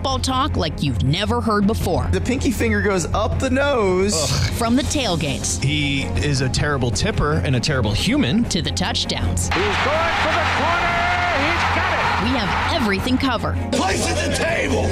[0.00, 2.08] football talk like you've never heard before.
[2.10, 4.14] The pinky finger goes up the nose.
[4.56, 8.44] From the tailgates He is a terrible tipper and a terrible human.
[8.44, 10.96] to the touchdowns, He's going for the corner.
[11.44, 12.24] He's got it.
[12.24, 13.56] we have everything covered.
[13.72, 14.86] Place at the table.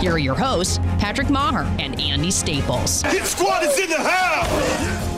[0.00, 3.02] Here are your hosts, Patrick Maher and Andy Staples.
[3.02, 5.10] Hit squad is in the house.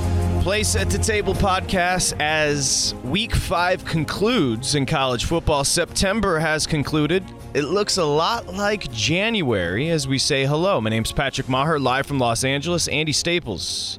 [0.43, 5.65] Place at the Table podcast as week five concludes in college football.
[5.65, 7.25] September has concluded.
[7.57, 10.79] It looks a lot like January as we say hello.
[10.79, 12.87] My name's Patrick Maher, live from Los Angeles.
[12.87, 13.99] Andy Staples,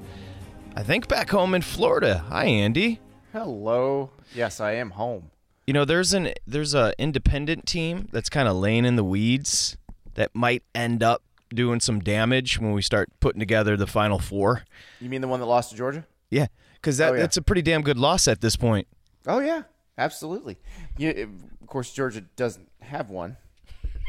[0.75, 2.23] I think back home in Florida.
[2.29, 2.99] Hi, Andy.
[3.33, 4.11] Hello.
[4.35, 5.31] Yes, I am home.
[5.65, 9.75] You know, there's an there's a independent team that's kind of laying in the weeds
[10.13, 14.65] that might end up doing some damage when we start putting together the final four.
[15.01, 16.05] You mean the one that lost to Georgia?
[16.29, 16.45] Yeah,
[16.75, 17.21] because that, Oh, yeah.
[17.21, 18.87] that's a pretty damn good loss at this point.
[19.25, 19.63] Oh yeah,
[19.97, 20.57] absolutely.
[20.99, 21.27] You,
[21.59, 23.35] of course, Georgia doesn't have one.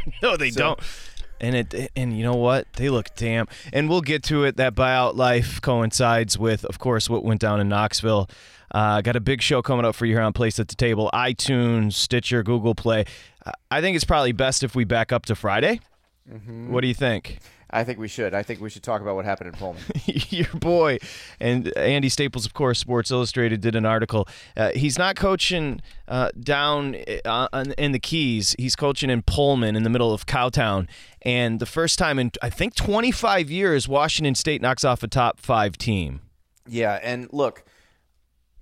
[0.23, 0.81] No, they So- don't.
[1.41, 2.67] And it and you know what?
[2.73, 3.47] They look damn.
[3.73, 4.57] And we'll get to it.
[4.57, 8.29] That buyout life coincides with, of course, what went down in Knoxville.
[8.73, 11.09] Uh, got a big show coming up for you here on Place at the Table,
[11.15, 13.05] iTunes, Stitcher, Google Play.
[13.47, 15.79] Uh, I think it's probably best if we back up to Friday.
[16.29, 16.73] Mm-hmm.
[16.73, 17.39] What do you think?
[17.70, 18.33] I think we should.
[18.33, 19.83] I think we should talk about what happened in Pullman.
[20.06, 20.98] your boy
[21.38, 24.27] and Andy Staples, of course, Sports Illustrated did an article.
[24.56, 28.56] Uh, he's not coaching uh, down uh, in the Keys.
[28.58, 30.89] He's coaching in Pullman in the middle of Cowtown.
[31.22, 35.39] And the first time in I think 25 years, Washington State knocks off a top
[35.39, 36.20] five team.
[36.66, 37.64] yeah, and look,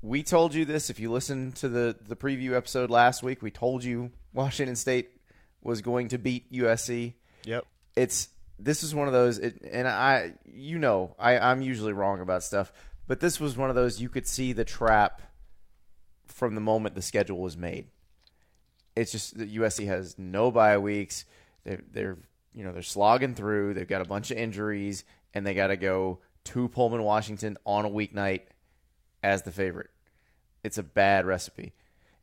[0.02, 0.90] we told you this.
[0.90, 5.10] If you listened to the the preview episode last week, we told you Washington State
[5.62, 7.14] was going to beat USC.
[7.44, 7.64] Yep.
[7.94, 12.20] it's this is one of those it, and i you know I, i'm usually wrong
[12.20, 12.72] about stuff
[13.06, 15.22] but this was one of those you could see the trap
[16.26, 17.86] from the moment the schedule was made.
[18.94, 21.24] It's just that usc has no bye weeks.
[21.64, 22.18] They're, they're
[22.54, 23.74] you know they're slogging through.
[23.74, 27.84] They've got a bunch of injuries and they got to go to pullman washington on
[27.84, 28.42] a weeknight
[29.22, 29.90] as the favorite.
[30.64, 31.74] It's a bad recipe.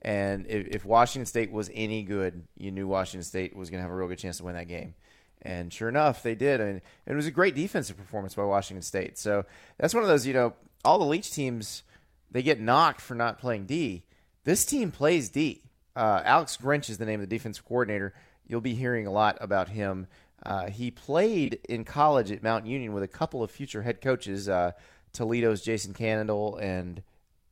[0.02, 3.84] And if, if Washington State was any good, you knew Washington State was going to
[3.84, 4.96] have a real good chance to win that game.
[5.44, 6.60] And sure enough, they did.
[6.62, 9.18] And it was a great defensive performance by Washington State.
[9.18, 9.46] So
[9.78, 11.84] that's one of those, you know, all the Leach teams,
[12.32, 14.04] they get knocked for not playing D.
[14.46, 15.62] This team plays D.
[15.96, 18.14] Uh, Alex Grinch is the name of the defensive coordinator.
[18.48, 20.08] You'll be hearing a lot about him.
[20.46, 24.50] Uh, he played in college at Mount Union with a couple of future head coaches,
[24.50, 24.72] uh,
[25.14, 27.04] Toledo's Jason Candle and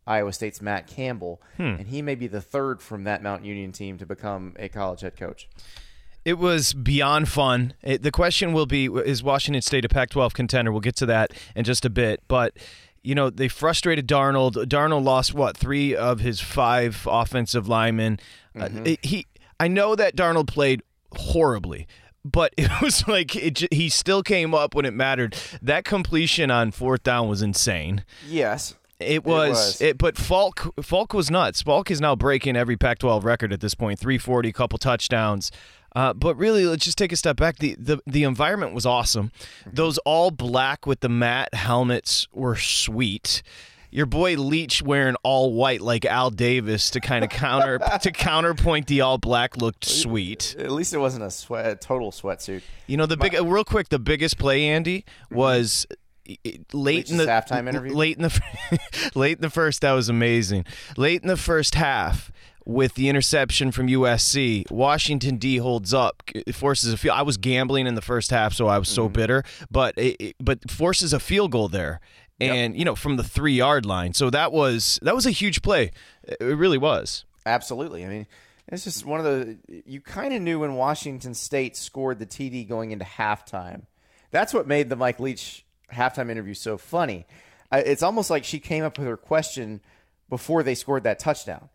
[0.08, 1.42] Iowa State's Matt Campbell,
[1.78, 5.02] and he may be the third from that Mount Union team to become a college
[5.02, 5.48] head coach.
[6.24, 7.74] It was beyond fun.
[7.82, 10.72] It, the question will be is Washington State a Pac 12 contender?
[10.72, 12.22] We'll get to that in just a bit.
[12.28, 12.56] But,
[13.02, 14.54] you know, they frustrated Darnold.
[14.68, 18.20] Darnold lost, what, three of his five offensive linemen.
[18.60, 19.26] Uh, it- he,
[19.60, 20.84] I know that Darnold played
[21.14, 21.88] horribly.
[22.24, 25.36] But it was like it, he still came up when it mattered.
[25.60, 28.04] That completion on fourth down was insane.
[28.28, 29.82] Yes, It was, was.
[29.82, 31.64] it, but Falk Falk was nuts.
[31.64, 33.98] Falk is now breaking every Pac-12 record at this point.
[33.98, 35.50] 340, couple touchdowns.
[35.96, 37.58] Uh, but really, let's just take a step back.
[37.58, 39.32] The, the the environment was awesome.
[39.72, 43.42] Those all black with the matte helmets were sweet.
[43.94, 48.88] Your boy Leach wearing all white like Al Davis to kind of counter to counterpoint
[48.88, 50.56] the all black looked sweet.
[50.58, 52.62] at least it wasn't a sweat, a total sweatsuit.
[52.88, 53.90] You know the big uh, real quick.
[53.90, 55.86] The biggest play, Andy, was
[56.26, 57.94] i- i- late in the halftime interview?
[57.94, 58.40] Late in the
[59.16, 60.64] late in the first, that was amazing.
[60.96, 62.32] Late in the first half.
[62.64, 66.22] With the interception from USC, Washington D holds up,
[66.54, 67.18] forces a field.
[67.18, 69.14] I was gambling in the first half, so I was so mm-hmm.
[69.14, 69.44] bitter.
[69.72, 72.00] But it, but forces a field goal there,
[72.40, 74.14] and you know from the three yard line.
[74.14, 75.92] So that was that was a huge play.
[76.24, 77.26] It really was.
[77.46, 78.06] Absolutely.
[78.06, 78.28] I mean,
[78.68, 82.68] it's just one of the you kind of knew when Washington State scored the TD
[82.68, 83.84] going into halftime.
[84.32, 87.26] That's what made the Mike Leach halftime interview so funny.
[87.72, 89.82] It's almost like she came up with her question
[90.30, 91.70] before they scored that touchdown.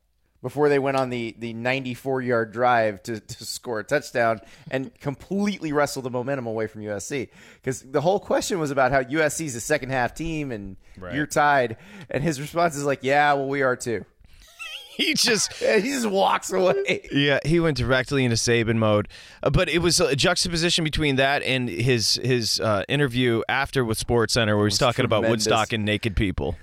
[0.46, 4.40] Before they went on the, the 94 yard drive to, to score a touchdown
[4.70, 7.30] and completely wrestle the momentum away from USC.
[7.56, 10.76] Because the whole question was about how USC's a second half team and
[11.12, 11.78] you're tied.
[12.08, 14.04] And his response is like, yeah, well, we are too.
[14.96, 17.06] He just And he just walks away.
[17.12, 19.08] Yeah, he went directly into Saban mode.
[19.42, 23.98] Uh, but it was a juxtaposition between that and his his uh, interview after with
[23.98, 25.28] Sports Center, where he's talking about.
[25.28, 26.56] Woodstock and naked people.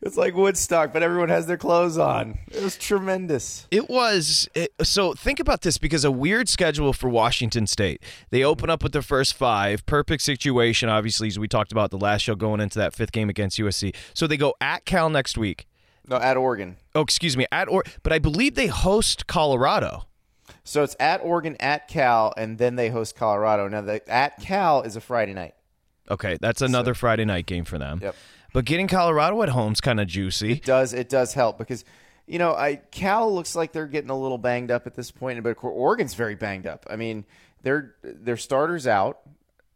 [0.00, 2.38] It's like Woodstock, but everyone has their clothes on.
[2.50, 3.66] It was tremendous.
[3.70, 5.14] It was it, so.
[5.14, 8.02] Think about this because a weird schedule for Washington State.
[8.30, 10.88] They open up with the first five, perfect situation.
[10.88, 13.94] Obviously, as we talked about the last show, going into that fifth game against USC.
[14.14, 15.66] So they go at Cal next week.
[16.08, 16.76] No, at Oregon.
[16.94, 20.06] Oh, excuse me, at or, but I believe they host Colorado.
[20.64, 23.68] So it's at Oregon, at Cal, and then they host Colorado.
[23.68, 25.54] Now, the at Cal is a Friday night.
[26.10, 28.00] Okay, that's another Friday night game for them.
[28.02, 28.16] Yep.
[28.52, 30.52] But getting Colorado at home's kind of juicy.
[30.52, 31.84] It does it does help because
[32.26, 35.42] you know I Cal looks like they're getting a little banged up at this point,
[35.42, 36.86] but Oregon's very banged up.
[36.90, 37.24] I mean,
[37.62, 39.20] their their starters out.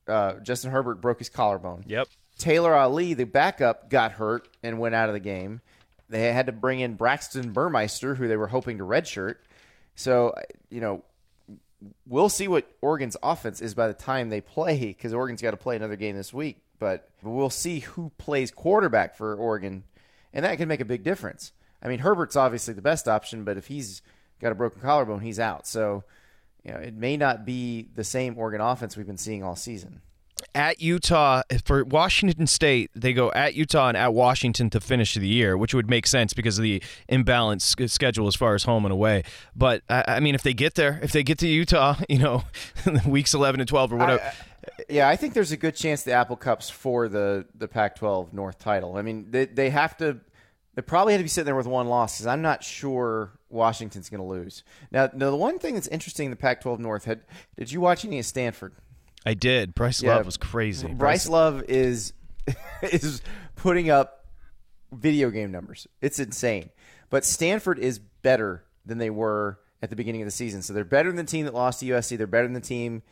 [0.06, 1.84] Uh, Justin Herbert broke his collarbone.
[1.87, 2.08] Yep.
[2.38, 5.62] Taylor Alie, the backup, got hurt and went out of the game.
[6.08, 9.37] They had to bring in Braxton Burmeister, who they were hoping to redshirt.
[9.94, 10.34] So
[10.70, 11.02] you know,
[12.06, 15.56] we'll see what Oregon's offense is by the time they play because Oregon's got to
[15.56, 16.58] play another game this week.
[16.78, 19.84] But we'll see who plays quarterback for Oregon,
[20.32, 21.52] and that can make a big difference.
[21.82, 24.02] I mean, Herbert's obviously the best option, but if he's
[24.40, 25.67] got a broken collarbone, he's out.
[25.67, 26.05] So,
[26.64, 30.00] you know, it may not be the same Oregon offense we've been seeing all season.
[30.55, 35.26] At Utah for Washington State, they go at Utah and at Washington to finish the
[35.26, 38.93] year, which would make sense because of the imbalanced schedule as far as home and
[38.93, 39.22] away.
[39.55, 42.44] But I, I mean, if they get there, if they get to Utah, you know,
[43.06, 44.22] weeks eleven and twelve or whatever.
[44.22, 44.32] I,
[44.89, 48.59] yeah, I think there's a good chance the Apple Cups for the the Pac-12 North
[48.59, 48.97] title.
[48.97, 50.19] I mean, they they have to.
[50.75, 54.11] They probably had to be sitting there with one loss because I'm not sure Washington's
[54.11, 54.63] going to lose.
[54.91, 57.23] Now, now, the one thing that's interesting in the Pac-12 North had
[57.57, 58.75] did you watch any of Stanford?
[59.25, 59.75] I did.
[59.75, 60.17] Bryce Yeah.
[60.17, 60.89] Love was crazy.
[60.89, 62.13] Bryce Love is
[62.83, 63.23] is
[63.57, 64.27] putting up
[64.93, 65.87] video game numbers.
[66.01, 66.71] It's insane.
[67.09, 70.63] But Stanford is better than they were at the beginning of the season.
[70.63, 72.17] So they're better than the team that lost to USC.
[72.19, 73.03] They're better than the team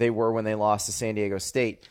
[0.00, 1.86] they were when they lost to San Diego State.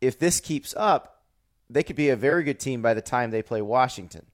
[0.00, 1.22] If this keeps up,
[1.68, 4.26] they could be a very good team by the time they play Washington.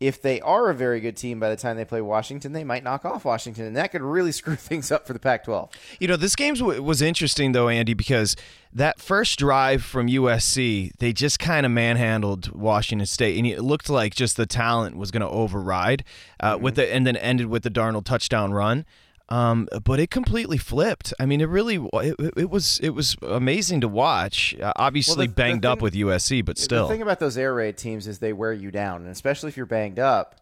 [0.00, 2.82] If they are a very good team by the time they play Washington, they might
[2.82, 5.70] knock off Washington, and that could really screw things up for the Pac-12.
[6.00, 8.36] You know, this game was interesting though, Andy, because
[8.72, 13.90] that first drive from USC, they just kind of manhandled Washington State, and it looked
[13.90, 16.04] like just the talent was going to override
[16.40, 18.86] uh, with the, and then ended with the Darnold touchdown run.
[19.30, 21.14] Um, but it completely flipped.
[21.18, 24.54] I mean, it really it, it was it was amazing to watch.
[24.60, 26.86] Uh, obviously the- the banged up thing- with USC, but still.
[26.86, 29.56] The thing about those air raid teams is they wear you down, and especially if
[29.56, 30.40] you're banged up,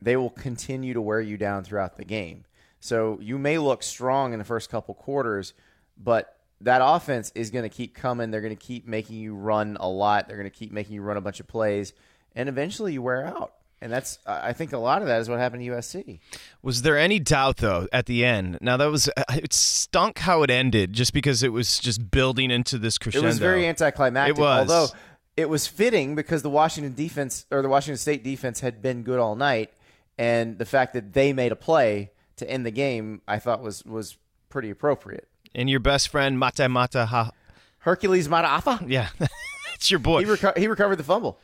[0.00, 2.44] they will continue to wear you down throughout the game.
[2.78, 5.52] So you may look strong in the first couple quarters,
[5.96, 8.30] but that offense is going to keep coming.
[8.30, 10.28] They're going to keep making you run a lot.
[10.28, 11.92] They're going to keep making you run a bunch of plays,
[12.36, 13.54] and eventually you wear out.
[13.82, 16.20] And that's I think a lot of that is what happened to USC.
[16.62, 18.58] Was there any doubt though at the end?
[18.60, 22.52] Now that was uh, it stunk how it ended, just because it was just building
[22.52, 23.26] into this crescendo.
[23.26, 24.38] It was very anticlimactic.
[24.38, 24.70] It was.
[24.70, 24.94] Although
[25.36, 29.18] it was fitting because the Washington defense or the Washington State defense had been good
[29.18, 29.72] all night,
[30.16, 33.84] and the fact that they made a play to end the game, I thought was
[33.84, 34.16] was
[34.48, 35.26] pretty appropriate.
[35.56, 37.32] And your best friend Mata Mata ha
[37.78, 39.08] Hercules Mataafa, yeah.
[39.74, 40.20] it's your boy.
[40.20, 41.40] he reco- he recovered the fumble.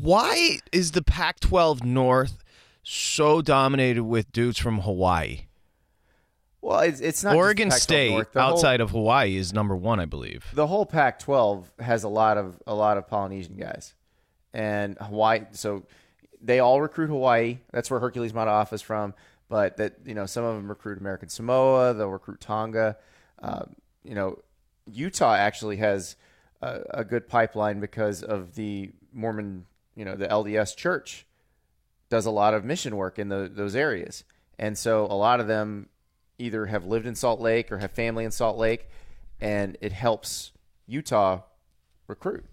[0.00, 2.42] Why is the Pac 12 North
[2.82, 5.46] so dominated with dudes from Hawaii?
[6.60, 8.32] Well, it's, it's not Oregon Pac-12 State North.
[8.32, 10.46] The whole- outside of Hawaii is number 1, I believe.
[10.52, 13.94] the whole Pac-12 has a lot of a lot of Polynesian guys,
[14.52, 15.42] and Hawaii.
[15.52, 15.84] So
[16.42, 17.58] they all recruit Hawaii.
[17.72, 19.14] That's where Hercules Mataafa is from.
[19.48, 21.94] But that you know, some of them recruit American Samoa.
[21.94, 22.96] They'll recruit Tonga.
[23.40, 24.40] Um, you know,
[24.90, 26.16] Utah actually has
[26.60, 29.66] a, a good pipeline because of the Mormon.
[29.96, 31.26] You know, the LDS Church
[32.08, 34.22] does a lot of mission work in the, those areas,
[34.58, 35.88] and so a lot of them
[36.38, 38.88] either have lived in Salt Lake or have family in Salt Lake,
[39.40, 40.52] and it helps
[40.86, 41.40] Utah
[42.06, 42.44] recruit.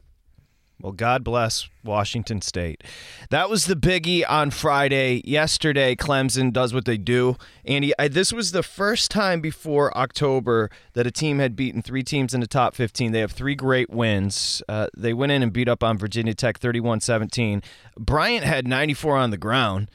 [0.84, 2.84] Well, God bless Washington State.
[3.30, 5.22] That was the biggie on Friday.
[5.24, 7.38] Yesterday, Clemson does what they do.
[7.64, 12.04] Andy, I, this was the first time before October that a team had beaten three
[12.04, 13.14] teams in the top 15.
[13.14, 14.62] They have three great wins.
[14.68, 17.64] Uh, they went in and beat up on Virginia Tech 31 17.
[17.98, 19.90] Bryant had 94 on the ground.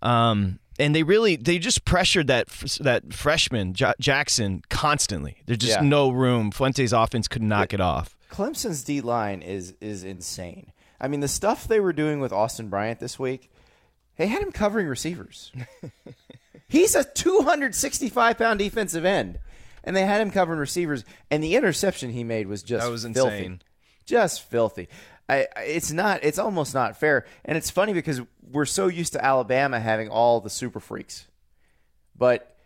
[0.00, 2.48] Um, and they really they just pressured that
[2.80, 5.42] that freshman Ja- Jackson constantly.
[5.44, 5.86] There's just Yeah.
[5.86, 6.50] no room.
[6.50, 8.16] Fuente's offense could knock it off.
[8.30, 10.72] Clemson's D line is is insane.
[11.00, 13.50] I mean, the stuff they were doing with Austin Bryant this week,
[14.16, 15.50] they had him covering receivers.
[16.68, 19.38] He's a 265 pound defensive end,
[19.82, 21.04] and they had him covering receivers.
[21.30, 23.36] And the interception he made was just That was filthy.
[23.38, 23.62] insane.
[24.06, 24.88] just filthy.
[25.28, 26.20] I, it's not.
[26.22, 28.20] It's almost not fair, and it's funny because
[28.50, 31.26] we're so used to Alabama having all the super freaks,
[32.16, 32.56] but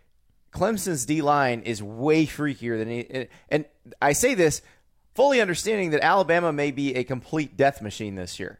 [0.51, 3.27] Clemson's D line is way freakier than any.
[3.49, 3.65] And
[4.01, 4.61] I say this
[5.15, 8.59] fully understanding that Alabama may be a complete death machine this year.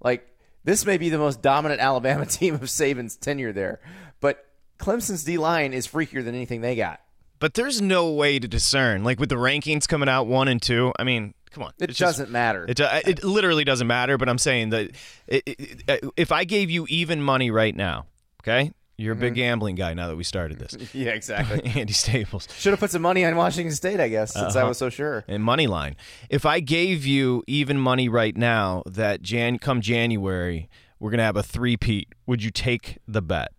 [0.00, 0.26] Like
[0.62, 3.80] this may be the most dominant Alabama team of Saban's tenure there,
[4.20, 4.44] but
[4.78, 7.00] Clemson's D line is freakier than anything they got.
[7.38, 9.04] But there's no way to discern.
[9.04, 11.72] Like with the rankings coming out one and two, I mean, come on.
[11.78, 12.64] It doesn't matter.
[12.68, 14.16] It, it literally doesn't matter.
[14.16, 14.90] But I'm saying that
[15.26, 18.06] it, it, if I gave you even money right now,
[18.42, 19.40] okay, You're a big mm-hmm.
[19.40, 20.76] gambling guy now that we started this.
[20.94, 21.62] Yeah, exactly.
[21.78, 22.48] Andy Staples.
[22.56, 24.68] Should have put some money on Washington State, I guess, since I uh-huh.
[24.68, 25.24] was so sure.
[25.28, 25.96] and money line.
[26.30, 31.36] If I gave you even money right now that Jan come January we're gonna have
[31.36, 33.52] a three-peat, would you take the bet?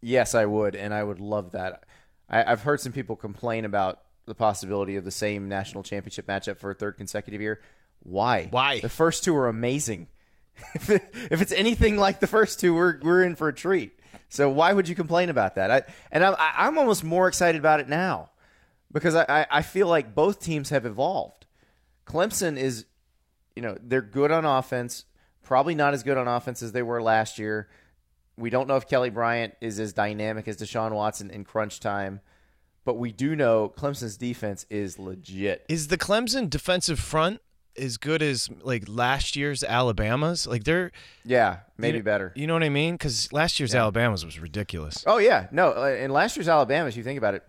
[0.00, 1.84] Yes, I would, and I would love that.
[2.28, 6.58] I, I've heard some people complain about the possibility of the same national championship matchup
[6.58, 7.60] for a third consecutive year.
[8.00, 8.46] Why?
[8.50, 8.80] Why?
[8.80, 10.08] The first two are amazing.
[10.74, 13.97] if, it, if it's anything like the first two, we're we're in for a treat.
[14.28, 15.70] So why would you complain about that?
[15.70, 18.30] I, and I'm I'm almost more excited about it now
[18.92, 21.46] because I, I feel like both teams have evolved.
[22.06, 22.86] Clemson is,
[23.54, 25.04] you know, they're good on offense.
[25.42, 27.68] Probably not as good on offense as they were last year.
[28.36, 32.20] We don't know if Kelly Bryant is as dynamic as Deshaun Watson in crunch time,
[32.84, 35.64] but we do know Clemson's defense is legit.
[35.68, 37.40] Is the Clemson defensive front
[37.78, 40.46] as good as like last year's Alabama's?
[40.46, 40.92] Like they're
[41.24, 42.32] Yeah, maybe you know, better.
[42.34, 42.94] You know what I mean?
[42.94, 45.04] Because last year's Alabama's was ridiculous.
[45.06, 45.72] Oh yeah, no.
[45.72, 46.94] uh, In last year's Alabama's.
[46.94, 47.42] if you think about it,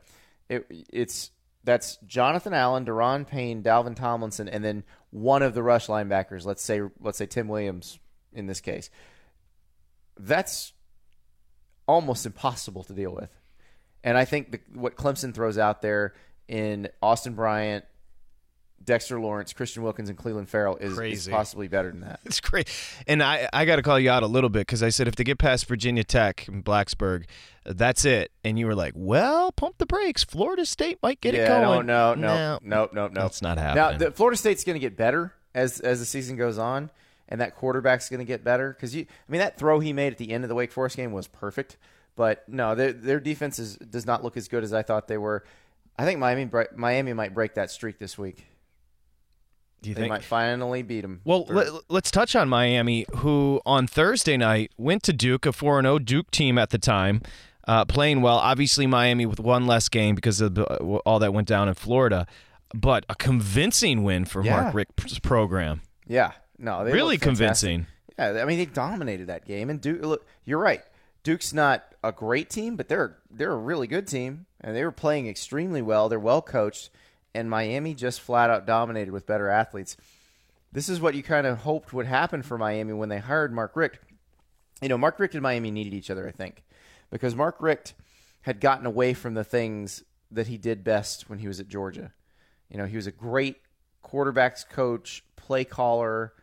[0.50, 1.32] it it's
[1.64, 6.46] that's Jonathan Allen, Da'Ron Payne, Dalvin Tomlinson, and then one of the rush linebackers.
[6.46, 8.00] Let's say let's say Tim Williams
[8.34, 8.90] in this case.
[10.18, 10.74] That's
[11.88, 13.32] almost impossible to deal with,
[14.04, 16.14] and I think the, what Clemson throws out there
[16.48, 17.86] in Austin Bryant,
[18.84, 22.20] Dexter Lawrence, Christian Wilkins, and Clelin Ferrell is, is possibly better than that.
[22.26, 22.70] It's great.
[23.08, 25.16] And I, I got to call you out a little bit because I said if
[25.16, 27.26] they get past Virginia Tech and Blacksburg,
[27.66, 28.32] that's it.
[28.44, 30.24] And you were like, well, pump the brakes.
[30.24, 31.86] Florida State might get yeah, it going.
[31.88, 33.22] No, no, no, no, no, no.
[33.22, 34.00] That's not Now, happening.
[34.00, 36.90] the, Florida State's going to get better as as the season goes on,
[37.28, 39.02] and that quarterback's going to get better because you.
[39.02, 41.28] I mean, that throw he made at the end of the Wake Forest game was
[41.28, 41.78] perfect,
[42.16, 45.18] but no, their their defense is, does not look as good as I thought they
[45.18, 45.44] were.
[45.98, 48.46] I think Miami Miami might break that streak this week.
[49.82, 50.12] Do you They think?
[50.12, 51.22] might finally beat them.
[51.24, 55.82] Well, let, us touch on Miami, who on Thursday night went to Duke, a 4
[55.82, 57.22] 0 Duke team at the time,
[57.68, 58.38] uh, playing well.
[58.38, 62.28] Obviously, Miami with one less game because of the, all that went down in Florida,
[62.74, 64.62] but a convincing win for Yeah.
[64.62, 65.82] Mark Richt's program.
[66.08, 67.88] yeah, no, they Really convincing.
[68.18, 70.02] Yeah, I mean they dominated that game, and Duke.
[70.04, 70.82] Look, you're right.
[71.24, 74.92] Duke's not a great team, but they're they're a really good team, and they were
[74.92, 76.10] playing extremely well.
[76.10, 76.90] They're well coached,
[77.34, 79.98] and Miami just flat out dominated with better athletes.
[80.72, 83.76] This is what you kind of hoped would happen for Miami when they hired Mark
[83.76, 84.00] Richt.
[84.82, 86.64] You know, Mark Richt and Miami needed each other, I think,
[87.10, 87.94] because Mark Richt
[88.42, 92.14] had gotten away from the things that he did best when he was at Georgia.
[92.70, 93.58] You know, he was a great
[94.04, 96.34] quarterbacks coach, play caller,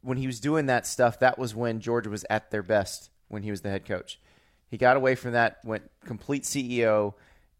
[0.00, 3.42] when he was doing that stuff, that was when Georgia was at their best when
[3.42, 4.20] he was the head coach.
[4.68, 7.14] He got away from that, went complete CEO,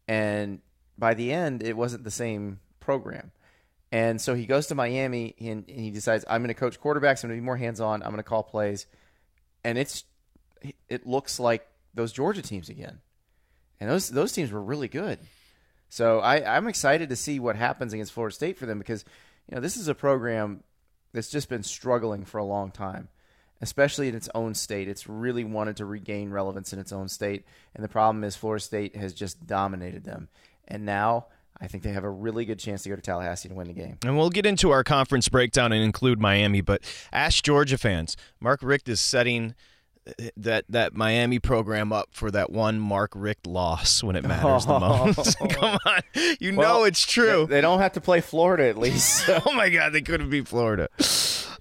[0.07, 0.59] and
[0.97, 3.31] by the end, it wasn't the same program.
[3.91, 7.23] And so he goes to Miami and, and he decides, I'm going to coach quarterbacks.
[7.23, 8.01] I'm going to be more hands on.
[8.01, 8.87] I'm going to call plays.
[9.63, 10.05] And it's
[10.89, 12.99] it looks like those Georgia teams again.
[13.79, 15.19] And those those teams were really good.
[15.89, 19.05] So I, I'm excited to see what happens against Florida State for them because
[19.47, 20.63] you know this is a program
[21.13, 23.09] that's just been struggling for a long time,
[23.61, 24.87] especially in its own state.
[24.87, 27.45] It's really wanted to regain relevance in its own state,
[27.75, 30.29] and the problem is Florida State has just dominated them.
[30.67, 31.27] And now
[31.61, 33.73] I think they have a really good chance to go to Tallahassee to win the
[33.73, 33.97] game.
[34.03, 38.17] And we'll get into our conference breakdown and include Miami, but ask Georgia fans.
[38.39, 39.55] Mark Richt is setting
[40.35, 44.77] that that Miami program up for that one Mark Richt loss when it matters the
[45.15, 45.39] most.
[45.49, 46.01] Come on,
[46.41, 47.45] you know it's true.
[47.49, 49.25] They don't have to play Florida at least.
[49.25, 50.89] so- oh my God, they couldn't beat Florida.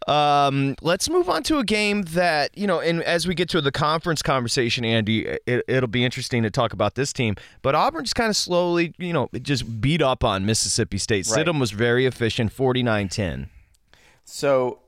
[0.08, 3.60] Um, let's move on to a game that you know, and as we get to
[3.60, 7.36] the conference conversation, Andy, it, it'll be interesting to talk about this team.
[7.62, 11.26] But Auburn's kind of slowly, you know, just beat up on Mississippi State.
[11.28, 11.46] Right.
[11.46, 13.48] Stidham was very efficient, 49-10.
[14.24, 14.80] So,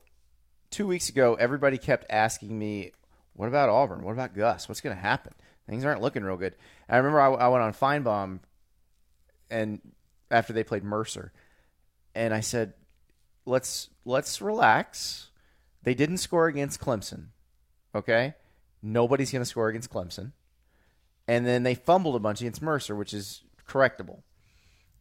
[0.71, 2.91] two weeks ago, everybody kept asking me,
[3.33, 4.03] "What about Auburn?
[4.03, 4.69] What about Gus?
[4.69, 5.33] What's going to happen?
[5.67, 6.55] Things aren't looking real good."
[6.87, 8.39] I remember I, I went on Finebaum,
[9.49, 9.81] and
[10.31, 11.31] after they played Mercer,
[12.13, 12.73] and I said,
[13.45, 15.29] "Let's let's relax.
[15.83, 17.27] They didn't score against Clemson,
[17.93, 18.35] okay?
[18.81, 20.31] Nobody's going to score against Clemson."
[21.27, 24.21] And then they fumbled a bunch against Mercer, which is correctable.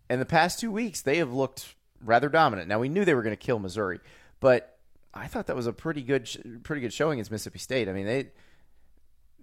[0.08, 2.68] In the past two weeks, they have looked rather dominant.
[2.68, 4.00] Now we knew they were going to kill Missouri,
[4.40, 4.78] but
[5.12, 7.88] I thought that was a pretty good, pretty good showing against Mississippi State.
[7.88, 8.30] I mean, they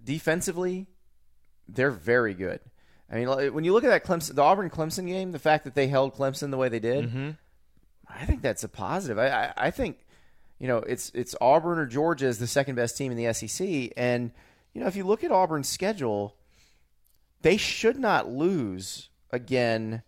[0.02, 0.86] defensively,
[1.68, 2.60] they're very good.
[3.10, 5.74] I mean, when you look at that Clemson, the Auburn Clemson game, the fact that
[5.74, 7.30] they held Clemson the way they did, mm-hmm.
[8.14, 9.18] I think that's a positive.
[9.18, 9.98] I, I, I think,
[10.58, 13.92] you know, it's it's Auburn or Georgia is the second best team in the SEC,
[13.96, 14.30] and
[14.74, 16.36] you know, if you look at Auburn's schedule,
[17.42, 20.02] they should not lose again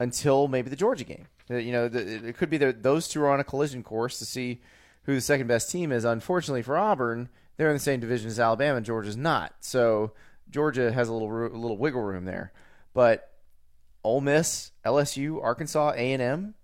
[0.00, 1.26] until maybe the Georgia game.
[1.50, 4.18] Uh, You know, the, it could be that those two are on a collision course
[4.18, 4.60] to see
[5.04, 6.04] who the second best team is.
[6.04, 9.54] Unfortunately for Auburn, they're in the same division as Alabama, Georgia's not.
[9.60, 10.12] So
[10.50, 12.52] Georgia has a little a little wiggle room there,
[12.94, 13.32] but
[14.04, 16.54] Ole Miss, LSU, Arkansas, A and M,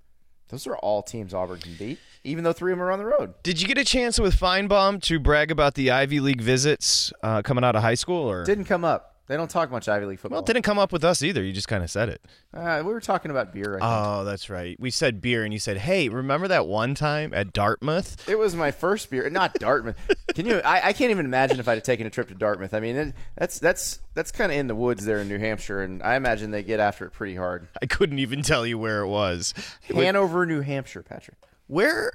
[0.49, 3.07] those are all teams Auburn can beat, even though three of them are on the
[3.07, 3.35] road.
[3.43, 7.43] Did you get a chance with Finebaum to brag about the Ivy League visits uh,
[7.43, 9.14] coming out of high school, or Didn't come up.
[9.27, 10.37] They don't talk much Ivy League football.
[10.37, 11.43] well, it didn't come up with us either.
[11.43, 12.21] You just kind of said it.
[12.53, 13.77] Uh, we were talking about beer.
[13.77, 13.83] I think.
[13.83, 14.79] Oh, that's right.
[14.79, 18.55] We said beer, and you said, "Hey, remember that one time at Dartmouth?" It was
[18.55, 19.97] my first beer, not Dartmouth.
[20.35, 20.59] Can you?
[20.65, 22.75] I, I can't even imagine if I'd have taken a trip to Dartmouth.
[22.75, 25.81] I mean, it, that's that's that's kind of in the woods there in New Hampshire,
[25.83, 27.69] and I imagine they get after it pretty hard.
[27.81, 29.55] I couldn't even tell you where it was.
[29.89, 31.39] Hanover, New Hampshire, Patrick.
[31.67, 32.13] Where?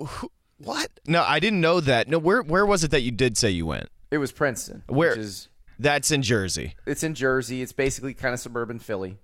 [0.00, 0.24] wh-
[0.58, 0.90] What?
[1.06, 2.08] No, I didn't know that.
[2.08, 2.42] No, where?
[2.42, 3.88] Where was it that you did say you went?
[4.10, 4.82] It was Princeton.
[4.88, 5.10] Where?
[5.10, 5.48] Which is
[5.82, 6.76] That's in Jersey.
[6.86, 7.60] it's in Jersey.
[7.60, 9.18] It's basically kind of suburban Philly.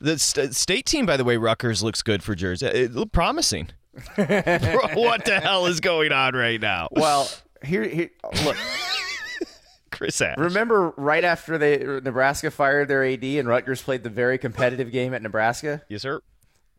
[0.00, 2.66] The st- state team, by the way, Rutgers looks good for Jersey.
[2.66, 3.68] It looked promising.
[4.16, 6.88] what the hell is going on right now?
[6.90, 7.28] Well,
[7.64, 8.10] here, here
[8.44, 8.56] look.
[9.92, 10.36] Chris Ash.
[10.38, 15.14] Remember right after they Nebraska fired their AD and Rutgers played the very competitive game
[15.14, 15.82] at Nebraska?
[15.88, 16.20] Yes, sir.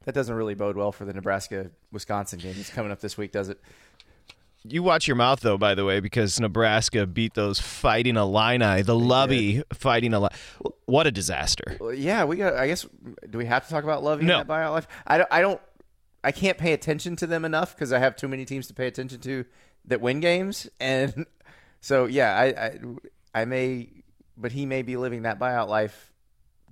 [0.03, 3.32] That doesn't really bode well for the Nebraska Wisconsin game that's coming up this week,
[3.32, 3.60] does it?
[4.68, 8.96] You watch your mouth though, by the way, because Nebraska beat those fighting Illini, the
[8.96, 10.34] Lovie fighting Illini.
[10.86, 11.78] What a disaster!
[11.80, 12.56] Well, yeah, we got.
[12.56, 12.86] I guess
[13.30, 14.42] do we have to talk about Lovie No.
[14.42, 14.88] in that buyout life?
[15.06, 15.30] I don't.
[15.32, 15.62] I don't.
[16.24, 18.88] I can't pay attention to them enough because I have too many teams to pay
[18.88, 19.46] attention to
[19.86, 21.26] that win games, and
[21.82, 23.90] so yeah, I, I, I may,
[24.36, 26.12] but he may be living that buyout life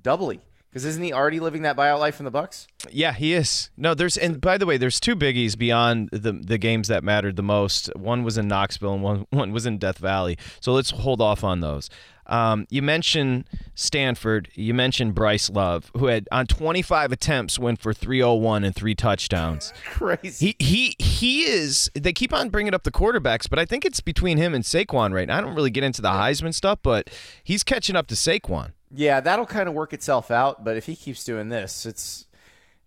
[0.02, 0.42] doubly
[0.74, 2.66] because isn't he already living that buyout life in the Bucs?
[2.90, 3.70] Yeah, he is.
[3.78, 7.36] No, there's and by the way, there's two biggies beyond the the games that mattered
[7.36, 7.96] the most.
[7.96, 10.36] One was in Knoxville and one one was in Death Valley.
[10.62, 11.92] So let's hold off on those.
[12.26, 14.50] Um, you mentioned Stanford.
[14.56, 19.74] You mentioned Bryce Love, who had on 25 attempts went for 301 and three touchdowns.
[19.86, 20.56] Crazy.
[20.58, 21.92] He he he is.
[21.94, 25.14] They keep on bringing up the quarterbacks, but I think it's between him and Saquon
[25.14, 25.38] right now.
[25.38, 27.12] I don't really get into the Heisman stuff, but
[27.44, 28.72] he's catching up to Saquon.
[28.94, 30.64] Yeah, that'll kind of work itself out.
[30.64, 32.26] But if he keeps doing this, it's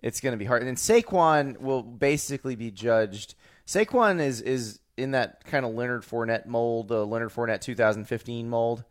[0.03, 0.63] it's going to be hard.
[0.63, 3.35] And then Saquon will basically be judged.
[3.67, 8.85] Saquon is is in that kind of Leonard Fournette mold, the Leonard Fournette 2015 mold.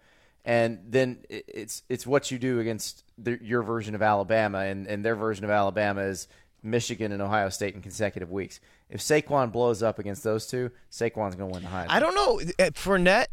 [0.43, 4.85] And then it- it's it's what you do against the, your version of Alabama, and,
[4.87, 6.27] and their version of Alabama is
[6.61, 8.59] Michigan and Ohio State in consecutive weeks.
[8.89, 11.85] If Saquon blows up against those two, Saquon's going to win the Heisman.
[11.89, 12.39] I don't know.
[12.63, 13.27] Uh, Fournette,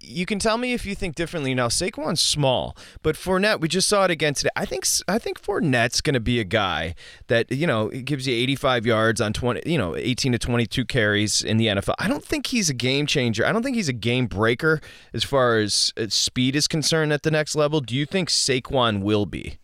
[0.00, 1.54] you can tell me if you think differently.
[1.54, 4.50] Now Saquon's small, but Fournette, we just saw it again today.
[4.56, 6.94] I think I think Fournette's going to be a guy
[7.26, 11.42] that you know gives you 85 yards on 20, you know, 18 to 22 carries
[11.42, 11.94] in the NFL.
[11.98, 13.44] I don't think he's a game changer.
[13.44, 14.80] I don't think he's a game breaker
[15.12, 17.80] as far as speed is concerned at the next level.
[17.80, 19.58] Do you think Saquon will be?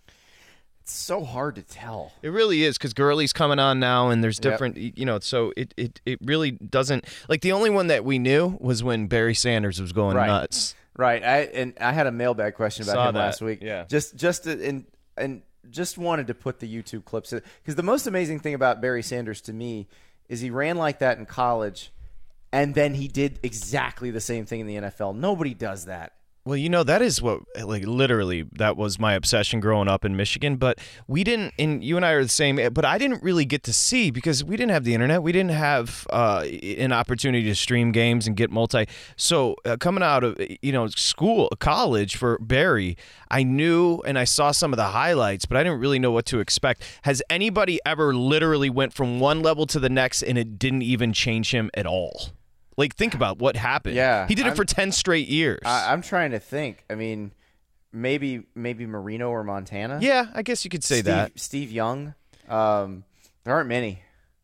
[0.84, 2.12] It's so hard to tell.
[2.20, 4.52] It really is because Gurley's coming on now, and there's Yep.
[4.52, 5.18] different, you know.
[5.18, 9.06] So it, it it really doesn't like the only one that we knew was when
[9.06, 10.26] Barry Sanders was going Right.
[10.26, 10.74] nuts.
[10.96, 11.24] Right.
[11.24, 13.60] I and I had a mailbag question about Saw him that, last week.
[13.62, 13.84] yeah.
[13.88, 14.84] Just just and
[15.16, 19.02] and just wanted to put the YouTube clips because the most amazing thing about Barry
[19.02, 19.88] Sanders to me
[20.28, 21.92] is he ran like that in college,
[22.52, 25.16] and then he did exactly the same thing in the NFL.
[25.16, 26.12] Nobody does that.
[26.46, 30.14] Well, you know that is what like literally that was my obsession growing up in
[30.14, 30.56] Michigan.
[30.56, 30.78] But
[31.08, 32.60] we didn't, and you and I are the same.
[32.74, 35.22] But I didn't really get to see because we didn't have the internet.
[35.22, 36.44] We didn't have uh,
[36.76, 38.86] an opportunity to stream games and get multi.
[39.16, 42.98] So uh, coming out of you know school, college for Barry,
[43.30, 46.26] I knew and I saw some of the highlights, but I didn't really know what
[46.26, 46.82] to expect.
[47.04, 51.14] Has anybody ever literally went from one level to the next and it didn't even
[51.14, 52.32] change him at all?
[52.76, 53.94] Like think about what happened.
[53.96, 55.60] Yeah, he did it I'm- for ten straight years.
[55.64, 56.84] I, I'm trying to think.
[56.90, 57.32] I mean,
[57.92, 59.98] maybe maybe Marino or Montana.
[60.02, 61.38] Yeah, I guess you could say Steve, that.
[61.38, 62.14] Steve Young.
[62.48, 63.04] Um,
[63.44, 64.00] there aren't many.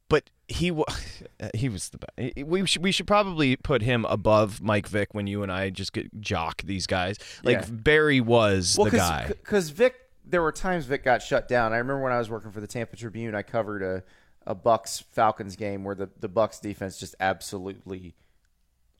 [0.09, 0.85] But he wa-
[1.55, 2.47] he was the best.
[2.47, 5.93] We should we should probably put him above Mike Vick when you and I just
[5.93, 7.17] get jock these guys.
[7.45, 7.67] Like Yeah.
[7.71, 9.27] Barry was the guy.
[9.29, 11.73] Because Vick, there were times Vick got shut down.
[11.73, 14.03] I remember when I was working for the Tampa Tribune, I covered a,
[14.47, 18.15] a Bucs Falcons game where the, the Bucs defense just absolutely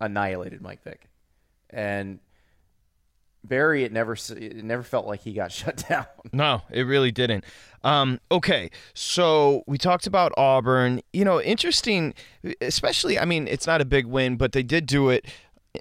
[0.01, 1.09] annihilated Mike Vick,
[1.69, 2.21] and
[3.43, 6.07] Barry, it never it never felt like he got shut down.
[6.33, 7.45] No, it really didn't.
[7.83, 11.01] Um, okay, so we talked about Auburn.
[11.13, 12.15] You know, interesting,
[12.61, 13.19] especially.
[13.19, 15.27] I mean, it's not a big win, but they did do it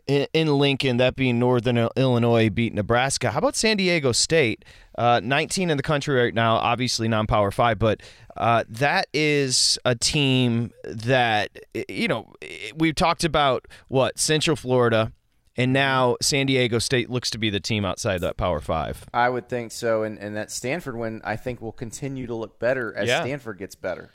[0.07, 0.97] in, in Lincoln.
[0.97, 3.31] That being Northern Illinois beat Nebraska.
[3.31, 4.65] How about San Diego State?
[4.97, 8.01] Uh, 19 in the country right now, obviously non-power five, but
[8.35, 11.49] uh, that is a team that
[11.87, 12.33] you know
[12.75, 13.67] we've talked about.
[13.87, 15.13] What Central Florida.
[15.57, 19.05] And now San Diego State looks to be the team outside that Power Five.
[19.13, 22.59] I would think so, and and that Stanford win I think will continue to look
[22.59, 23.19] better as Yeah.
[23.23, 24.13] Stanford gets better.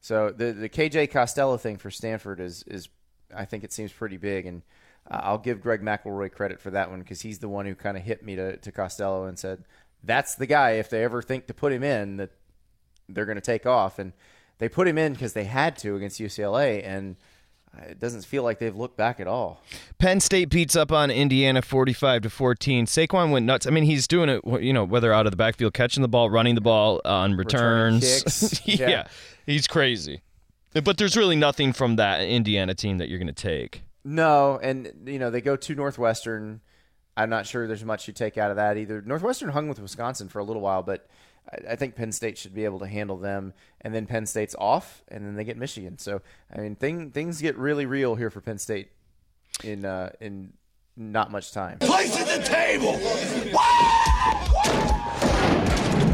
[0.00, 2.88] So the the KJ Costello thing for Stanford is is
[3.34, 4.62] I think it seems pretty big, and
[5.10, 7.96] uh, I'll give Greg McElroy credit for that one because he's the one who kind
[7.96, 9.64] of hit me to, to Costello and said,
[10.02, 10.72] "That's the guy.
[10.72, 12.30] If they ever think to put him in, that
[13.08, 14.12] they're going to take off." And
[14.58, 17.16] they put him in because they had to against UCLA, and
[17.78, 19.62] it doesn't feel like they've looked back at all.
[19.98, 22.86] Penn State beats up on Indiana 45 to 14.
[22.86, 23.66] Saquon went nuts.
[23.66, 26.28] I mean, he's doing it, you know, whether out of the backfield, catching the ball,
[26.30, 28.60] running the ball on returns.
[28.64, 28.88] yeah.
[28.88, 29.08] Yeah.
[29.46, 30.22] he's crazy.
[30.72, 33.82] But there's really nothing from that Indiana team that you're going to take.
[34.04, 36.60] No, and you know they go to Northwestern.
[37.16, 39.02] I'm not sure there's much you take out of that either.
[39.02, 41.08] Northwestern hung with Wisconsin for a little while, but
[41.50, 43.52] I, I think Penn State should be able to handle them.
[43.80, 45.98] And then Penn State's off, and then they get Michigan.
[45.98, 46.22] So
[46.54, 48.90] I mean, thing, things get really real here for Penn State
[49.64, 50.52] in uh, in
[50.96, 51.78] not much time.
[51.78, 53.00] Place at the table.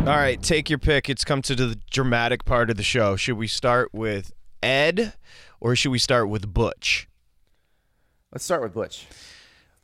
[0.09, 1.11] All right, take your pick.
[1.11, 3.17] It's come to the dramatic part of the show.
[3.17, 4.33] Should we start with
[4.67, 5.15] Ed
[5.61, 7.09] or should we start with Butch?
[8.33, 9.07] Let's start with Butch.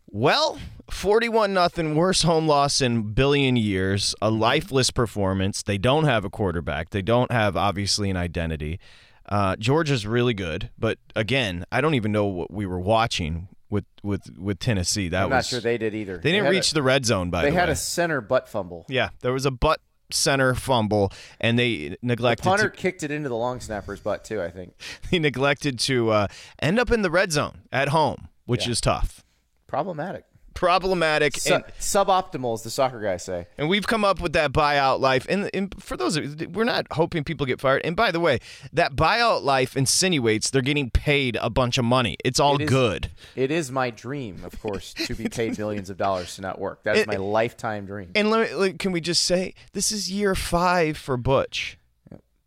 [0.06, 0.58] Well,
[0.90, 5.62] 41 nothing, worst home loss in billion years, a lifeless performance.
[5.62, 6.90] They don't have a quarterback.
[6.90, 8.78] They don't have obviously an identity.
[9.26, 13.84] Uh, Georgia's really good, but again, I don't even know what we were watching with
[14.02, 15.08] with with Tennessee.
[15.08, 16.18] That I'm was not sure they did either.
[16.18, 17.50] They didn't reach a, the red zone by the way.
[17.50, 17.72] They the had way.
[17.72, 18.84] a center butt fumble.
[18.88, 19.80] yeah, there was a butt
[20.14, 24.40] center fumble, and they neglected Punter to, kicked it into the long snapper's butt too.
[24.42, 24.74] I think
[25.10, 26.26] they neglected to uh,
[26.60, 28.72] end up in the red zone at home, which Yeah.
[28.72, 29.24] is tough,
[29.66, 30.24] problematic.
[30.54, 31.36] Problematic.
[31.36, 33.46] Su- and, suboptimal, as the soccer guys say.
[33.58, 35.26] And we've come up with that buyout life.
[35.28, 37.82] And, and for those, of- we're not hoping people get fired.
[37.84, 38.38] And by the way,
[38.72, 42.16] that buyout life insinuates they're getting paid a bunch of money.
[42.24, 43.10] It's all It is- good.
[43.36, 46.82] It is my dream, of course, to be paid millions of dollars to not work.
[46.84, 48.10] That is It- my lifetime dream.
[48.14, 51.78] And let me, can we just say this is year five for Butch?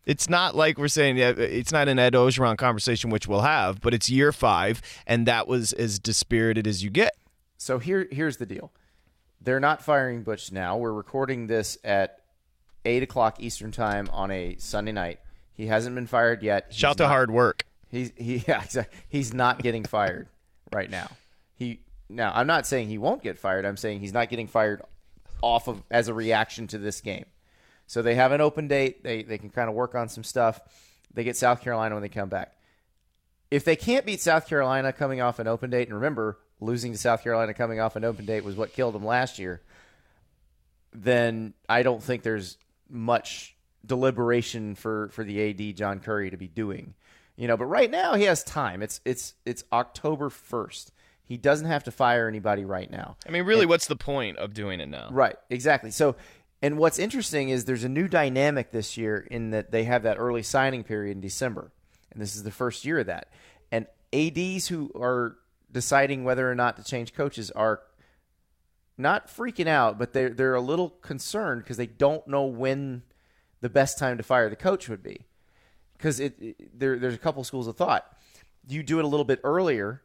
[0.06, 3.82] It's not like we're saying yeah, it's not an Ed Orgeron conversation, which we'll have,
[3.82, 7.15] but it's year five, and that was as dispirited as you get.
[7.58, 8.72] So here, here's the deal.
[9.41, 10.78] They're not firing Butch now.
[10.78, 12.20] We're recording this at
[12.84, 15.20] eight o'clock Eastern time on a Sunday night.
[15.54, 16.65] He hasn't been fired yet.
[16.70, 17.65] He's Shout to hard work.
[17.89, 18.98] He's he yeah, exactly.
[19.08, 20.28] He's not getting fired
[20.72, 21.10] right now.
[21.56, 23.65] He now I'm not saying he won't get fired.
[23.65, 24.82] I'm saying he's not getting fired
[25.41, 27.26] off of as a reaction to this game.
[27.88, 29.04] So they have an open date.
[29.04, 30.60] They they can kind of work on some stuff.
[31.13, 32.58] They get South Carolina when they come back.
[33.52, 36.97] If they can't beat South Carolina coming off an open date, and remember losing to
[36.97, 39.62] South Carolina coming off an open date was what killed him last year,
[40.93, 42.58] then I don't think there's
[42.89, 46.93] much deliberation for for the AD John Currie to be doing.
[47.36, 48.82] You know, but right now he has time.
[48.82, 50.91] It's it's it's October 1st.
[51.23, 53.17] He doesn't have to fire anybody right now.
[53.28, 55.10] I mean, really, what's the point of doing it now?
[55.12, 55.89] Right, exactly.
[55.89, 56.15] So,
[56.62, 60.17] and what's interesting is there's a new dynamic this year in that they have that
[60.17, 61.71] early signing period in December,
[62.12, 63.30] and this is the first year of that.
[63.71, 65.36] And ads who are
[65.71, 67.82] deciding whether or not to change coaches are
[68.97, 73.04] not freaking out, but they're they're a little concerned because they don't know when
[73.62, 75.25] the best time to fire the coach would be.
[75.97, 78.06] Because it, it- there there's a couple schools of thought.
[78.67, 80.01] You do it a little bit earlier,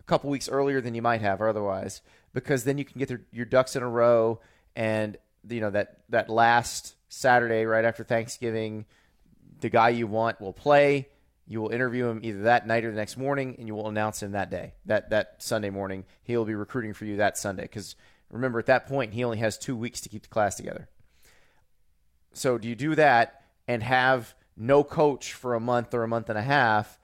[0.00, 3.20] a couple weeks earlier than you might have otherwise, because then you can get their,
[3.32, 4.40] your ducks in a row,
[4.76, 5.16] and
[5.48, 8.86] you know that that last Saturday right after Thanksgiving,
[9.60, 11.08] the guy you want will play.
[11.46, 14.22] You will interview him either that night or the next morning, and you will announce
[14.22, 16.04] him that day, that that Sunday morning.
[16.22, 17.62] He will be recruiting for you that Sunday.
[17.62, 17.96] Because
[18.30, 20.88] remember, at that point, he only has two weeks to keep the class together.
[22.32, 26.28] So do you do that and have no coach for a month or a month
[26.30, 26.98] and a half,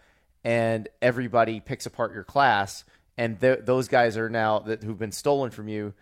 [0.44, 2.84] and everybody picks apart your class,
[3.18, 5.92] and th- those guys are now that who've been stolen from you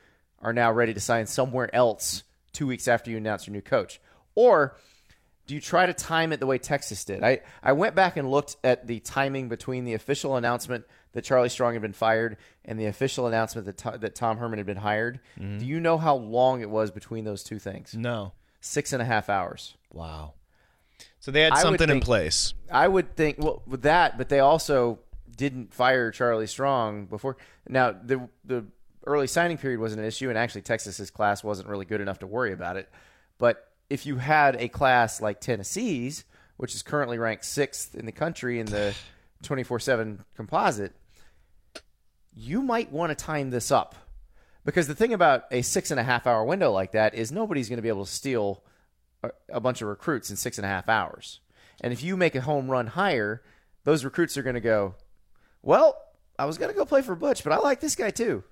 [0.41, 2.23] are now ready to sign somewhere else
[2.53, 4.01] two weeks after you announce your new coach,
[4.35, 4.77] or
[5.49, 7.25] do you try to time it the way Texas did?
[7.25, 11.49] I, I went back and looked at the timing between the official announcement that Charlie
[11.49, 14.77] Strong had been fired and the official announcement that, To- that Tom Herman had been
[14.77, 15.21] hired.
[15.41, 15.59] Mm-hmm.
[15.59, 17.95] Do you know how long it was between those two things?
[17.95, 18.33] No.
[18.61, 19.75] Six and a half hours.
[19.91, 20.35] Wow.
[21.19, 22.53] So they had I something in place.
[22.71, 24.99] I would think well with that, but they also
[25.35, 27.39] didn't fire Charlie Strong before.
[27.67, 28.67] Now the the
[29.07, 32.27] early signing period wasn't an issue, and actually Texas's class wasn't really good enough to
[32.27, 32.91] worry about it.
[33.39, 36.25] But if you had a class like Tennessee's,
[36.57, 38.95] which is currently ranked sixth in the country in the
[39.43, 40.95] twenty four seven composite,
[42.35, 43.95] you might want to time this up.
[44.65, 47.69] Because the thing about a six and a half hour window like that is nobody's
[47.69, 48.63] going to be able to steal
[49.23, 51.41] a, a bunch of recruits in six and a half hours.
[51.81, 53.43] And if you make a home run hire,
[53.85, 54.97] those recruits are going to go,
[55.63, 55.97] well,
[56.39, 58.45] I was going to go play for Butch, but I like this guy too.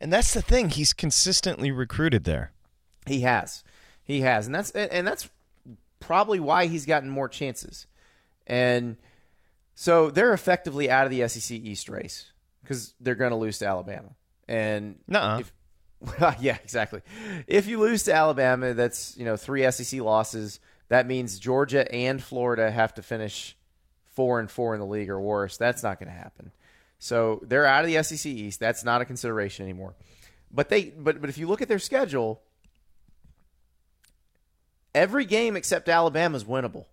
[0.00, 0.70] And that's the thing.
[0.70, 2.52] He's consistently recruited there.
[3.06, 3.64] He has,
[4.08, 5.28] he has, and that's and that's
[6.00, 7.86] probably why he's gotten more chances.
[8.46, 8.96] And
[9.74, 13.66] so they're effectively out of the SEC East race because they're going to lose to
[13.66, 14.08] Alabama.
[14.48, 14.96] And
[15.40, 15.52] if-
[16.40, 17.02] yeah, exactly.
[17.46, 20.58] If you lose to Alabama, that's you know three SEC losses.
[20.88, 23.56] That means Georgia and Florida have to finish
[24.14, 25.58] four and four in the league or worse.
[25.58, 26.50] That's not going to happen.
[26.98, 28.58] So they're out of the SEC East.
[28.58, 29.94] That's not a consideration anymore.
[30.50, 32.40] But they, but but if you look at their schedule,
[34.98, 36.86] every game except Alabama is winnable.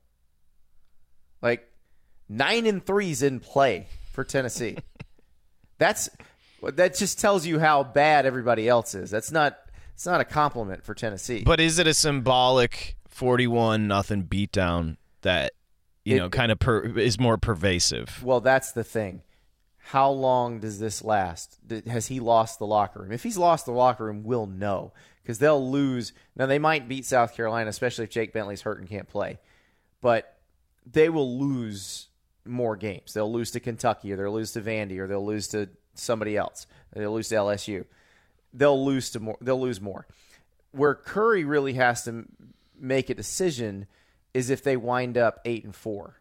[1.41, 1.67] Like
[2.29, 4.77] nine and three's in play for Tennessee.
[5.77, 6.09] That's
[6.63, 9.11] that just tells you how bad everybody else is.
[9.11, 9.57] That's not
[9.93, 11.43] it's not a compliment for Tennessee.
[11.45, 15.51] But is it a symbolic 41 nothing beatdown that
[16.03, 18.23] you It- know kind of per, is more pervasive?
[18.23, 19.21] well, that's the thing.
[19.89, 21.59] How long does this last?
[21.85, 23.11] Has he lost the locker room?
[23.11, 24.93] If he's lost the locker room, we'll know
[25.25, 26.13] because they'll lose.
[26.35, 29.39] Now they might beat South Carolina, especially if Jake Bentley's hurt and can't play.
[29.99, 30.37] But
[30.89, 32.09] they will lose
[32.45, 33.13] more games.
[33.13, 36.67] They'll lose to Kentucky, or they'll lose to Vandy, or they'll lose to somebody else.
[36.93, 37.85] They'll lose to LSU.
[38.53, 39.37] They'll lose to more.
[39.41, 40.05] They'll lose more.
[40.71, 42.25] Where Currie really has to
[42.79, 43.87] make a decision
[44.35, 46.19] is if they wind up eight and four.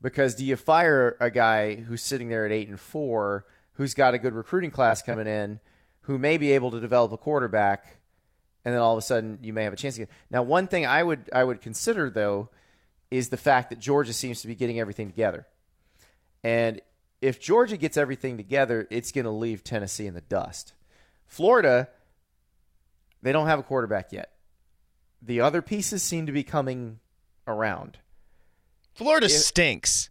[0.00, 4.14] Because do you fire a guy who's sitting there at eight and four, who's got
[4.14, 5.58] a good recruiting class coming in,
[6.06, 7.98] who may be able to develop a quarterback,
[8.64, 10.08] and then all of a sudden you may have a chance again.
[10.30, 12.48] Now, one thing I would I would consider though
[13.10, 15.46] is the fact that Georgia seems to be getting everything together,
[16.42, 16.80] and
[17.20, 20.74] if Georgia gets everything together, it's going to leave Tennessee in the dust.
[21.26, 21.88] Florida,
[23.22, 24.32] they don't have a quarterback yet.
[25.20, 27.00] The other pieces seem to be coming
[27.48, 27.98] around.
[28.94, 30.10] Florida stinks.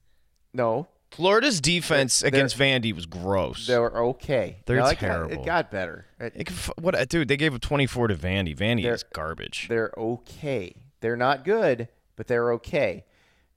[0.54, 3.67] No, Florida's defense They're- against Vandy was gross.
[3.67, 4.58] They were okay.
[4.65, 5.34] They're Now, it got- terrible.
[5.34, 6.06] It got better.
[6.19, 7.28] It- f- what uh, dude?
[7.28, 8.56] They gave up 24 to Vandy.
[8.56, 9.67] Vandy is garbage.
[9.69, 10.75] they're okay.
[11.01, 13.06] They're not good, but they're okay.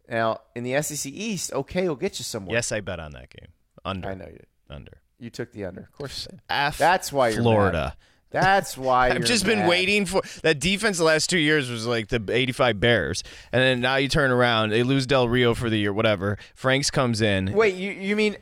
[0.09, 2.55] Now in the SEC East, okay will get you somewhere.
[2.55, 3.49] Yes, I bet on that game.
[3.85, 4.09] Under.
[4.09, 4.33] I know you.
[4.39, 4.47] did.
[4.71, 4.93] Under.
[5.19, 6.29] You took the under, of course.
[6.49, 7.97] F That's why you're Florida.
[8.31, 9.69] That's why I've just been mad.
[9.69, 10.99] waiting for that defense.
[10.99, 14.71] The last two years was like the '85 Bears, and then now you turn around,
[14.71, 16.37] they lose Del Rio for the year, whatever.
[16.55, 17.53] Franks comes in.
[17.53, 18.37] Wait, you you mean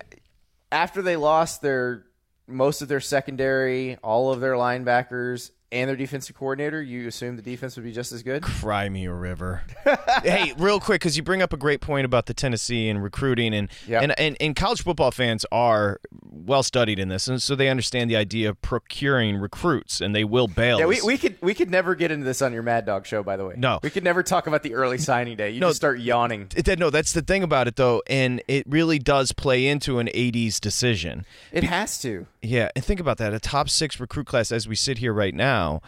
[0.72, 2.04] after they lost their
[2.48, 7.42] most of their secondary, all of their linebackers, and their defensive coordinator, you assume the
[7.42, 8.42] defense would be just as good?
[8.42, 9.62] Cry me a river.
[10.22, 13.54] hey, real quick, because you bring up a great point about the Tennessee and recruiting,
[13.54, 14.02] and, Yep.
[14.02, 18.10] and and and college football fans are well studied in this, and so they understand
[18.10, 20.78] the idea of procuring recruits, and they will bail.
[20.78, 23.22] Yeah, we, we could we could never get into this on your Mad Dog show.
[23.22, 23.78] By the way, No.
[23.82, 25.50] we could never talk about the early signing day.
[25.50, 25.68] You No.
[25.68, 26.48] just start yawning.
[26.56, 30.08] It- no, that's the thing about it, though, and it really does play into an
[30.14, 31.24] AD's decision.
[31.52, 32.26] It has to.
[32.46, 33.34] Yeah, and think about that.
[33.34, 35.80] A top six recruit class as we sit here right now,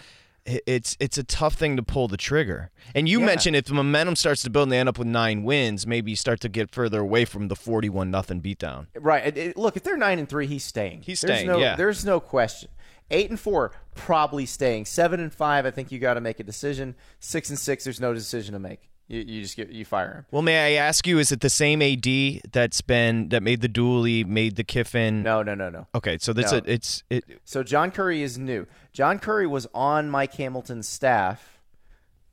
[0.45, 2.71] it's it's a tough thing to pull the trigger.
[2.95, 3.27] And you Yeah.
[3.27, 6.11] mentioned if the momentum starts to build and they end up with nine wins, maybe
[6.11, 8.87] you start to get further away from the forty-one nothing beatdown.
[8.99, 9.27] Right.
[9.27, 11.03] It- it- look, if they're nine and three, he's staying.
[11.03, 11.77] He's There's staying, No, yeah.
[11.77, 12.71] There's no question.
[13.11, 14.87] Eight and four, probably staying.
[14.87, 16.95] Seven and five, I think you got to make a decision.
[17.21, 18.89] Six and six, there's no decision to make.
[19.09, 20.27] You, you just get you fire him.
[20.31, 23.69] Well, may I ask you, is it the same AD that's been that made the
[23.69, 25.23] Dooley, made the Kiffin?
[25.23, 25.87] No, no, no, no.
[25.95, 26.59] Okay, so that's No.
[26.59, 26.65] it.
[26.67, 27.25] It's it.
[27.45, 28.67] So John Currie is new.
[28.93, 31.59] John Currie was on Mike Hamilton's staff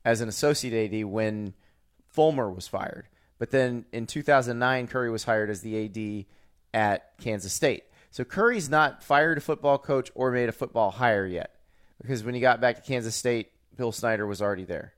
[0.04, 1.54] as an associate AD when
[2.08, 3.08] Fulmer was fired.
[3.38, 6.26] But then in 2009, Currie was hired as the AD
[6.74, 7.84] at Kansas State.
[8.10, 11.52] So Currie's not fired a football coach or made a football hire yet.
[12.00, 14.92] Because when he got back to Kansas State, Bill Snyder was already there.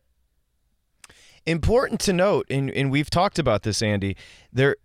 [1.49, 4.17] Important to note, and, and we've talked about this, Andy.
[4.53, 4.77] There,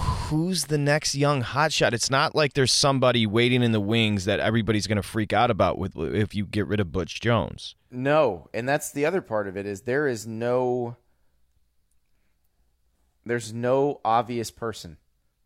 [0.00, 1.92] who's the next young hotshot?
[1.92, 5.50] It's not like there's somebody waiting in the wings that everybody's going to freak out
[5.50, 7.76] about with if you get rid of Butch Jones.
[7.90, 10.96] No, and that's the other part of it is there is no
[13.26, 14.96] there's no obvious person.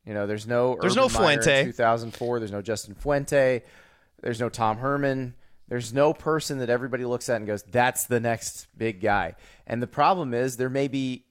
[0.06, 1.64] You know, there's no There's Urban no Fuente.
[1.64, 2.38] 2004.
[2.38, 3.62] There's no Justin Fuente.
[4.20, 5.34] There's no Tom Herman.
[5.72, 9.82] There's no person that everybody looks at and goes, "That's the next big guy." And
[9.82, 11.24] the problem is there may be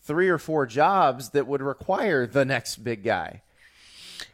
[0.00, 3.42] three or four jobs that would require the next big guy.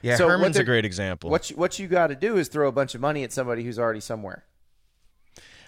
[0.02, 1.30] Yeah, So Herman's a great example.
[1.30, 3.64] What you, what you got to do is throw a bunch of money at somebody
[3.64, 4.44] who's already somewhere.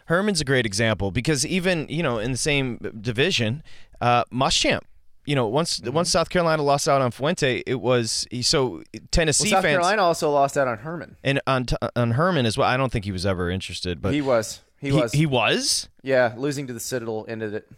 [0.05, 3.63] Herman's a great example because even you know in the same division,
[4.03, 4.83] uh, Muschamp.
[5.31, 5.95] You know, once Mm-hmm.
[5.95, 10.03] once South Carolina lost out on Fuente, it was so Tennessee Well, South fans Carolina
[10.03, 11.17] also lost out on Herman.
[11.23, 12.67] and on on Herman as well.
[12.69, 14.61] I don't think he was ever interested, but he was.
[14.81, 15.13] He, he, was.
[15.13, 15.89] he was.
[16.03, 17.71] Yeah, losing to the Citadel ended it.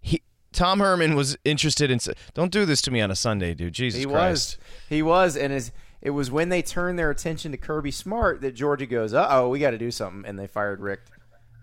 [0.00, 0.20] he
[0.52, 2.00] Tom Herman was interested in.
[2.34, 3.72] Don't do this to me on a Sunday, dude.
[3.72, 4.58] Jesus He Christ.
[4.58, 4.66] was.
[4.90, 5.72] He was, and his,
[6.02, 9.48] it was when they turned their attention to Kirby Smart that Georgia goes, "Uh oh,
[9.48, 11.10] we got to do something," and they fired Richt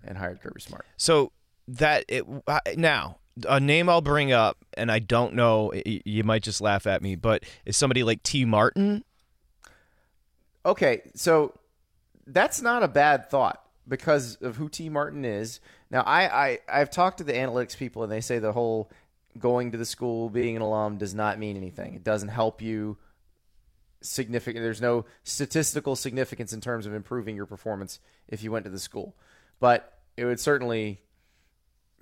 [0.04, 0.86] and hired Kirby Smart.
[0.98, 1.32] So
[1.68, 2.26] that it
[2.76, 5.74] now a name I'll bring up, and I don't know.
[5.86, 9.04] You might just laugh at me, but is somebody like Tee Martin?
[10.66, 11.54] okay, so
[12.28, 15.60] that's not a bad thought because of who Tee Martin is.
[15.92, 18.92] Now, I, I I've talked to the analytics people, and they say the whole
[19.38, 21.96] going to the school, being an alum, does not mean anything.
[21.96, 22.98] It doesn't help you
[24.02, 24.64] significant.
[24.64, 28.80] There's no statistical significance in terms of improving your performance if you went to the
[28.80, 29.16] school,
[29.60, 31.02] but it would certainly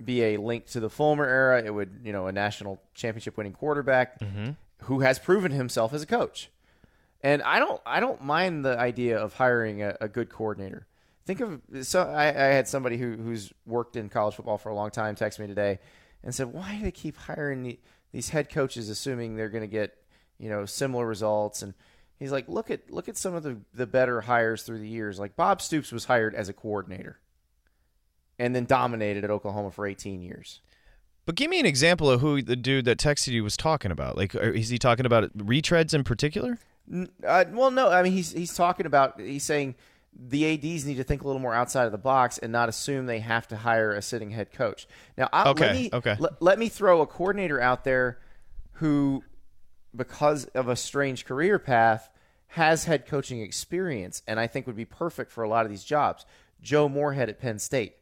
[0.04, 1.62] be a link to the Fulmer era.
[1.62, 4.50] It would, you know, a national championship winning quarterback mm-hmm.
[4.84, 6.50] who has proven himself as a coach.
[7.20, 10.86] And I don't, I don't mind the idea of hiring a, a good coordinator.
[11.24, 12.02] Think of so.
[12.02, 15.38] I, I had somebody who, who's worked in college football for a long time text
[15.38, 15.78] me today
[16.24, 17.78] and said, "Why do they keep hiring the,
[18.10, 19.96] these head coaches, assuming they're going to get,
[20.38, 21.74] you know, similar results?" And
[22.18, 25.20] he's like, "Look at look at some of the the better hires through the years.
[25.20, 27.20] Like Bob Stoops was hired as a coordinator,
[28.38, 30.60] and then dominated at Oklahoma for 18 years."
[31.24, 34.16] But give me an example of who the dude that texted you was talking about.
[34.16, 36.58] Like, is he talking about retreads in particular?
[37.24, 37.90] Uh, well, no.
[37.90, 39.76] I mean, he's he's talking about he's saying
[40.14, 43.06] the ADs need to think a little more outside of the box and not assume
[43.06, 44.86] they have to hire a sitting head coach.
[45.16, 46.16] Now, I, let Okay, me okay.
[46.18, 48.18] Let, let me throw a coordinator out there
[48.72, 49.22] who,
[49.94, 52.10] because of a strange career path,
[52.48, 55.84] has head coaching experience, and I think would be perfect for a lot of these
[55.84, 56.26] jobs.
[56.60, 57.94] Joe Moorhead at Penn State.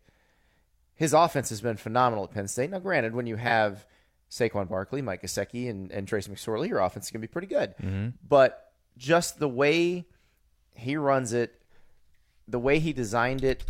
[1.01, 2.69] His offense has been phenomenal at Penn State.
[2.69, 3.87] Now, granted, when you have
[4.31, 7.47] Saquon Barkley, Mike Gesicki, and, and Trace McSorley, your offense is going to be pretty
[7.47, 7.75] good.
[7.79, 8.09] Mm-hmm.
[8.29, 10.05] But just the way
[10.75, 11.59] he runs it,
[12.47, 13.65] the way he designed it,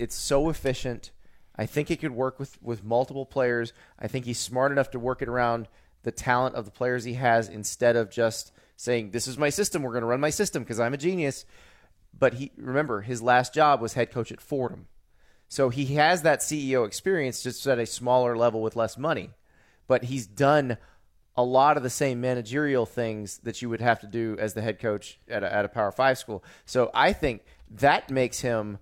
[0.00, 1.12] it's so efficient.
[1.54, 3.72] I think it could work with, with multiple players.
[3.96, 5.68] I think he's smart enough to work it around
[6.02, 9.84] the talent of the players he has instead of just saying, This is my system.
[9.84, 11.44] We're going to run my system because I'm a genius.
[12.18, 14.88] But he remember his last job was head coach at Fordham.
[15.52, 19.28] So he has that CEO experience just at a smaller level with less money.
[19.86, 20.78] But he's done
[21.36, 24.62] a lot of the same managerial things that you would have to do as the
[24.62, 26.42] head coach at a, at a Power Five school.
[26.64, 28.78] So I think that makes him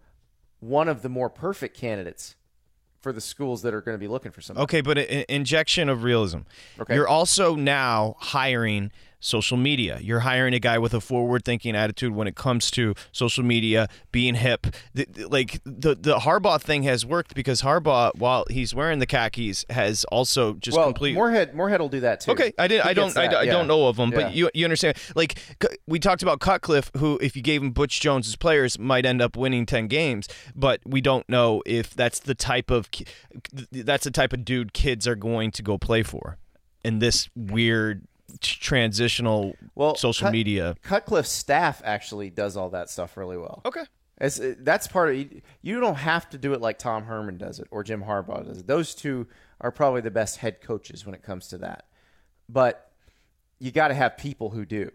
[0.61, 2.37] one of the more perfect candidates
[3.00, 4.62] for the schools that are going to be looking for somebody.
[4.62, 6.42] Okay, but injection of realism.
[6.78, 6.94] Okay.
[6.94, 9.98] You're also now hiring social media.
[10.00, 14.35] You're hiring a guy with a forward-thinking attitude when it comes to social media, being
[14.35, 14.66] hip.
[14.94, 19.06] The, the- like the the Harbaugh thing has worked because Harbaugh, while he's wearing the
[19.06, 20.80] khakis, has also just completely.
[20.80, 21.14] well, complete.
[21.14, 22.33] Moorhead Moorhead will do that too.
[22.33, 22.83] Okay, I did.
[22.83, 23.16] He I don't.
[23.16, 23.52] I, I yeah.
[23.52, 24.20] don't know of them, Yeah.
[24.22, 24.96] but you you understand.
[25.14, 25.38] Like
[25.87, 29.37] we talked about Cutcliffe, who if you gave him Butch Jones's players might end up
[29.37, 32.88] winning ten games, but we don't know if that's the type of
[33.70, 36.38] that's the type of dude kids are going to go play for
[36.83, 38.04] in this weird
[38.40, 40.76] transitional well, social Cut- media.
[40.82, 43.62] Cutcliffe's staff actually does all that stuff really well.
[43.64, 43.84] Okay.
[44.20, 47.58] It's, that's part of you, you don't have to do it like Tom Herman does
[47.58, 48.66] it or Jim Harbaugh does it.
[48.66, 49.26] Those two
[49.60, 51.86] are probably the best head coaches when it comes to that.
[52.48, 52.92] But
[53.58, 54.90] you got to have people who do.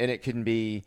[0.00, 0.84] And it can be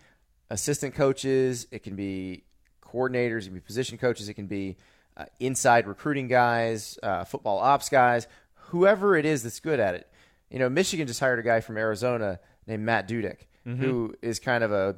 [0.49, 2.45] assistant coaches, it can be
[2.81, 4.77] coordinators, it can be position coaches, it can be
[5.15, 10.09] uh, inside recruiting guys, uh, football ops guys, whoever it is that's good at it.
[10.49, 14.63] You know, Michigan just hired a guy from Arizona named Matt Dudek, who is kind
[14.63, 14.95] of a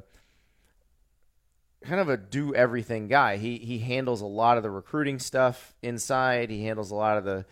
[1.84, 3.38] kind of a do everything guy.
[3.38, 6.50] He he handles a lot of the recruiting stuff inside.
[6.50, 7.46] He handles a lot of the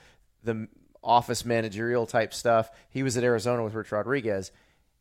[0.43, 0.67] the
[1.03, 2.69] office managerial type stuff.
[2.89, 4.51] He was at Arizona with Rich Rodriguez.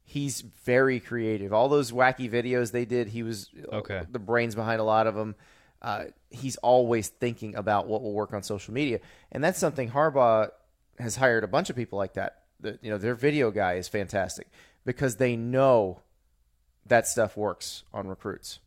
[0.05, 1.53] He's very creative.
[1.53, 4.03] All those wacky videos they did, he was Okay.
[4.09, 5.35] the brains behind a lot of them.
[5.83, 9.01] Uh, he's always thinking about what will work on social media,
[9.33, 10.49] and that's something Harbaugh
[10.99, 12.45] has hired a bunch of people like that.
[12.61, 14.49] The, you know, their video guy is fantastic
[14.85, 16.01] because they know
[16.87, 18.61] that stuff works on recruits.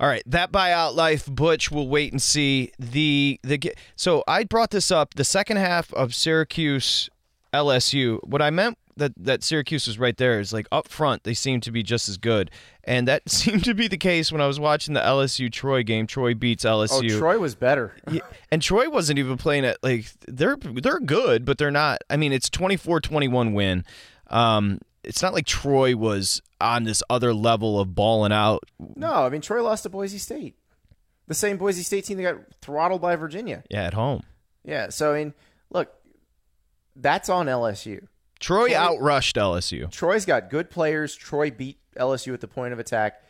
[0.00, 1.70] All right, that buyout life, Butch.
[1.70, 3.72] We'll wait and see the the.
[3.94, 5.14] So I brought this up.
[5.14, 7.08] The second half of Syracuse,
[7.52, 8.18] LSU.
[8.24, 11.60] What I meant that that Syracuse was right there is like up front they seem
[11.62, 12.50] to be just as good,
[12.84, 16.06] and that seemed to be the case when I was watching the LSU Troy game.
[16.06, 17.18] Troy beats Oh, LSU.
[17.18, 17.94] Troy was better.
[18.10, 22.02] Yeah, and Troy wasn't even playing at like they're they're good, but they're not.
[22.10, 23.84] I mean, it's 24-21 win.
[24.28, 28.62] Um, it's not like Troy was on this other level of balling out.
[28.96, 30.54] No, I mean Troy lost to Boise State,
[31.26, 33.64] the same Boise State team that got throttled by Virginia.
[33.70, 34.22] Yeah, at home.
[34.64, 35.34] Yeah, so I mean,
[35.70, 35.92] look,
[36.94, 38.06] that's on LSU.
[38.42, 39.90] Troy Troy- outrushed LSU.
[39.90, 41.14] Troy's got good players.
[41.14, 43.22] Troy beat LSU at the point of attack,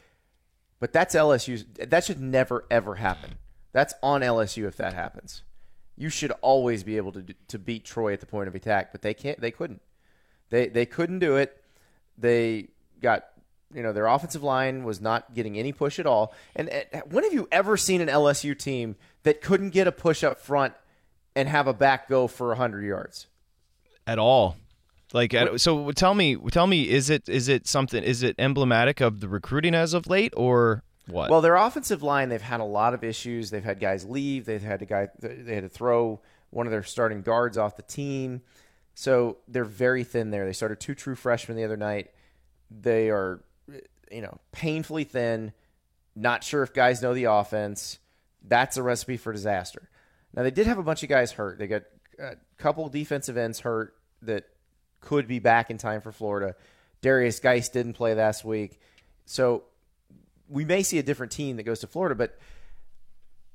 [0.80, 1.64] but that's LSU.
[1.90, 3.34] That should never ever happen.
[3.72, 5.42] That's on LSU if that happens.
[5.96, 9.02] You should always be able to to beat Troy at the point of attack, but
[9.02, 9.38] they can't.
[9.38, 9.82] They couldn't.
[10.48, 11.62] They they couldn't do it.
[12.16, 12.68] They
[13.00, 13.26] got
[13.74, 16.34] you know their offensive line was not getting any push at all.
[16.56, 16.70] And
[17.10, 20.72] when have you ever seen an LSU team that couldn't get a push up front
[21.36, 23.26] and have a back go for hundred yards?
[24.06, 24.56] At all.
[25.12, 28.02] Like, so tell me, tell me, is it is it something?
[28.02, 31.30] Is it emblematic of the recruiting as of late, or what?
[31.30, 33.50] Well, their offensive line, they've had a lot of issues.
[33.50, 34.46] They've had guys leave.
[34.46, 35.08] They've had a guy.
[35.20, 38.42] They had to throw one of their starting guards off the team.
[38.94, 40.44] So they're very thin there.
[40.44, 42.10] They started two true freshmen the other night.
[42.70, 43.42] They are,
[44.10, 45.52] you know, painfully thin.
[46.14, 47.98] Not sure if guys know the offense.
[48.42, 49.88] That's a recipe for disaster.
[50.34, 51.58] Now they did have a bunch of guys hurt.
[51.58, 51.82] They got
[52.18, 54.44] a couple defensive ends hurt that
[55.02, 56.56] could be back in time for Florida.
[57.02, 58.80] Darius Geist didn't play last week,
[59.26, 59.64] so
[60.48, 62.38] we may see a different team that goes to Florida, but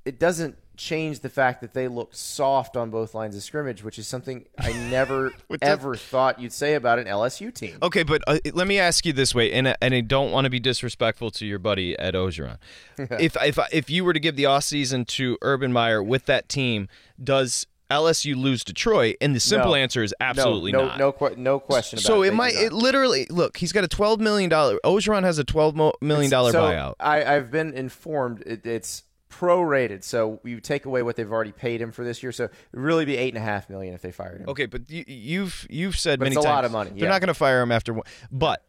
[0.05, 3.99] it doesn't change the fact that they look soft on both lines of scrimmage, which
[3.99, 7.77] is something I never ever thought you'd say about an LSU team.
[7.81, 10.49] Okay, but uh, let me ask you this way, and and I don't want to
[10.49, 12.57] be disrespectful to your buddy Ed Orgeron.
[12.97, 16.87] if if if you were to give the offseason to Urban Meyer with that team,
[17.21, 19.13] does LSU lose to Troy?
[19.21, 19.75] And the simple No.
[19.75, 20.97] answer is absolutely no, not.
[20.99, 22.29] no, que- no question about so it.
[22.29, 23.57] it might it literally look.
[23.57, 24.77] He's got a twelve million dollar.
[24.83, 26.93] Orgeron has a twelve million dollar so buyout.
[26.99, 31.81] I, I've been informed it, it's prorated, so you take away what they've already paid
[31.81, 32.31] him for this year.
[32.31, 34.49] So it would really be eight and a half million if they fired him.
[34.49, 37.03] Okay, but you, you've you've said But many it's a times lot of money, They're
[37.03, 37.09] yeah.
[37.09, 38.63] not going to fire him after one, but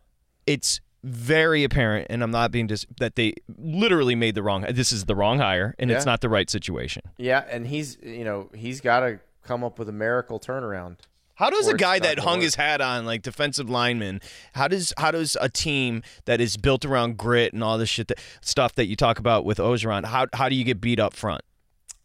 [0.47, 4.67] it's very apparent, and I'm not being dis- that they literally made the wrong.
[4.71, 7.03] This is the wrong hire, and it's not the right situation.
[7.17, 10.99] Yeah, and he's you know he's got to come up with a miracle turnaround.
[11.39, 12.43] How does a guy that hung work.
[12.43, 14.21] his hat on like defensive lineman,
[14.55, 18.09] how does how does a team that is built around grit and all this shit
[18.09, 21.15] that, stuff that you talk about with Orgeron, how how do you get beat up
[21.15, 21.43] front?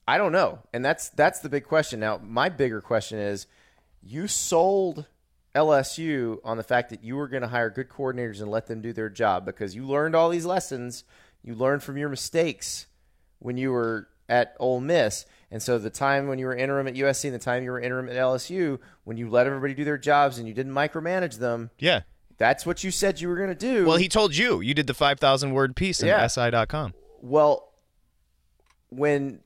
[0.07, 1.99] I don't know, and that's that's the big question.
[1.99, 3.47] Now, my bigger question is,
[4.03, 5.07] you sold
[5.55, 8.81] LSU on the fact that you were going to hire good coordinators and let them
[8.81, 11.03] do their job because you learned all these lessons.
[11.43, 12.87] You learned from your mistakes
[13.39, 16.95] when you were at Ole Miss, and so the time when you were interim at
[16.95, 19.97] USC and the time you were interim at LSU, when you let everybody do their
[19.97, 22.01] jobs and you didn't micromanage them, Yeah.
[22.37, 23.85] that's what you said you were going to do.
[23.85, 24.61] Well, he told you.
[24.61, 26.25] You did the 5,000 word piece in Yeah.
[26.25, 26.93] SI.com.
[27.21, 27.73] Well,
[28.89, 29.39] when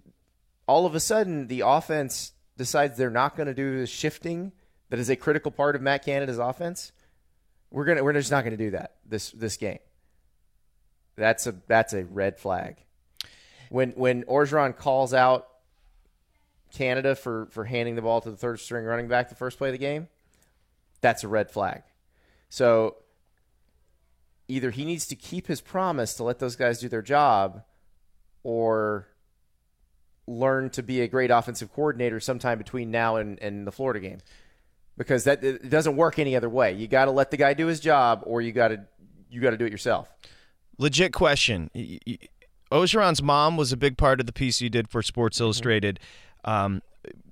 [0.68, 4.52] all of a sudden the offense decides they're not going to do the shifting
[4.90, 6.92] that is a critical part of Matt Canada's offense,
[7.72, 9.80] we're gonna we're just not to do that this this game.
[11.16, 12.78] That's a that's a red flag.
[13.70, 15.48] When when Orgeron calls out
[16.74, 19.70] Canada for for handing the ball to the third string running back the first play
[19.70, 20.08] of the game,
[21.02, 21.84] that's a red flag.
[22.50, 22.98] So
[24.48, 27.64] either he needs to keep his promise to let those guys do their job
[28.44, 29.08] or
[30.26, 34.20] learn to be a great offensive coordinator sometime between now and, and the Florida game.
[34.98, 36.74] Because that it doesn't work any other way.
[36.74, 38.84] You got to let the guy do his job or you got to
[39.30, 40.10] you got to do it yourself.
[40.78, 41.70] legit question.
[42.72, 46.00] Orgeron's mom was a big part of the piece you did for Sports Illustrated.
[46.44, 46.82] Um,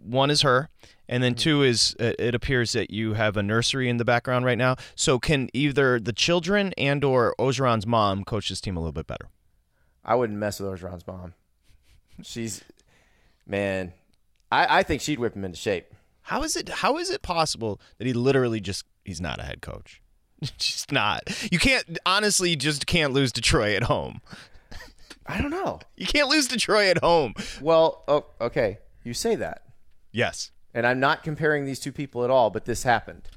[0.01, 0.70] one is her,
[1.09, 4.45] and then two is uh, it appears that you have a nursery in the background
[4.45, 4.76] right now.
[4.95, 9.07] So can either the children and or Orgeron's mom coach this team a little bit
[9.07, 9.28] better?
[10.03, 11.34] I wouldn't mess with Orgeron's mom.
[12.22, 12.63] She's
[13.45, 13.93] man,
[14.51, 15.93] I, I think she'd whip him into shape.
[16.26, 16.69] How is it?
[16.69, 20.01] How is it possible that he literally just he's not a head coach?
[20.57, 21.23] just not.
[21.51, 22.49] You can't honestly.
[22.51, 24.21] You just can't lose to Troy at home.
[25.28, 25.80] I don't know.
[25.95, 27.34] You can't lose to Troy at home.
[27.61, 29.63] Well, oh, okay, you say that,
[30.11, 30.51] Yes.
[30.73, 33.28] and I'm not comparing these two people at all, but this happened.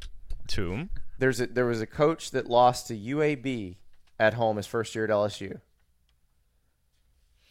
[0.49, 3.76] To There's a, there was a coach that lost to UAB
[4.18, 5.61] at home his first year at LSU.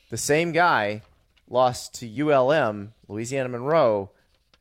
[0.09, 1.01] The same guy
[1.49, 4.11] lost to ULM, Louisiana Monroe,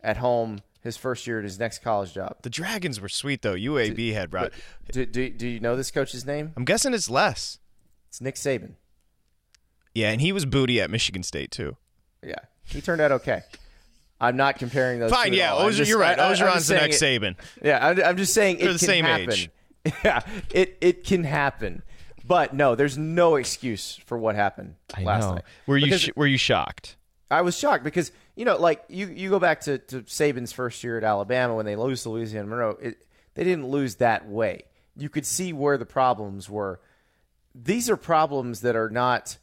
[0.03, 2.37] at home his first year at his next college job.
[2.43, 3.55] the Dragons were sweet though.
[3.55, 4.53] UAB had brought.
[4.93, 6.53] Do, do, do you know this coach's name?
[6.57, 7.59] I'm guessing it's Les.
[8.09, 8.75] It's Nick Saban.
[9.95, 11.77] Yeah, and he was booty at Michigan State too.
[12.23, 12.35] Yeah,
[12.65, 13.43] he turned out okay.
[14.21, 15.11] I'm not comparing those.
[15.11, 15.61] Fine, two at yeah, all.
[15.61, 16.19] I'm Oger, just- you're right.
[16.19, 17.37] I- I- I'm Orgeron's the next it- Saban.
[17.63, 19.31] Yeah, I'm, I'm just saying They're it the can same happen.
[19.33, 19.51] age.
[20.05, 20.21] Yeah,
[20.53, 21.83] it it can happen,
[22.27, 25.43] but no, there's no excuse for what happened last night.
[25.69, 26.97] Were you sh- were you shocked?
[27.31, 30.85] I was shocked because you know, like you you go back to to Saban's first
[30.85, 34.65] year at Alabama when they lose to Louisiana Monroe, it, they didn't lose that way.
[34.97, 36.81] You could see where the problems were.
[37.55, 39.39] These are problems that are not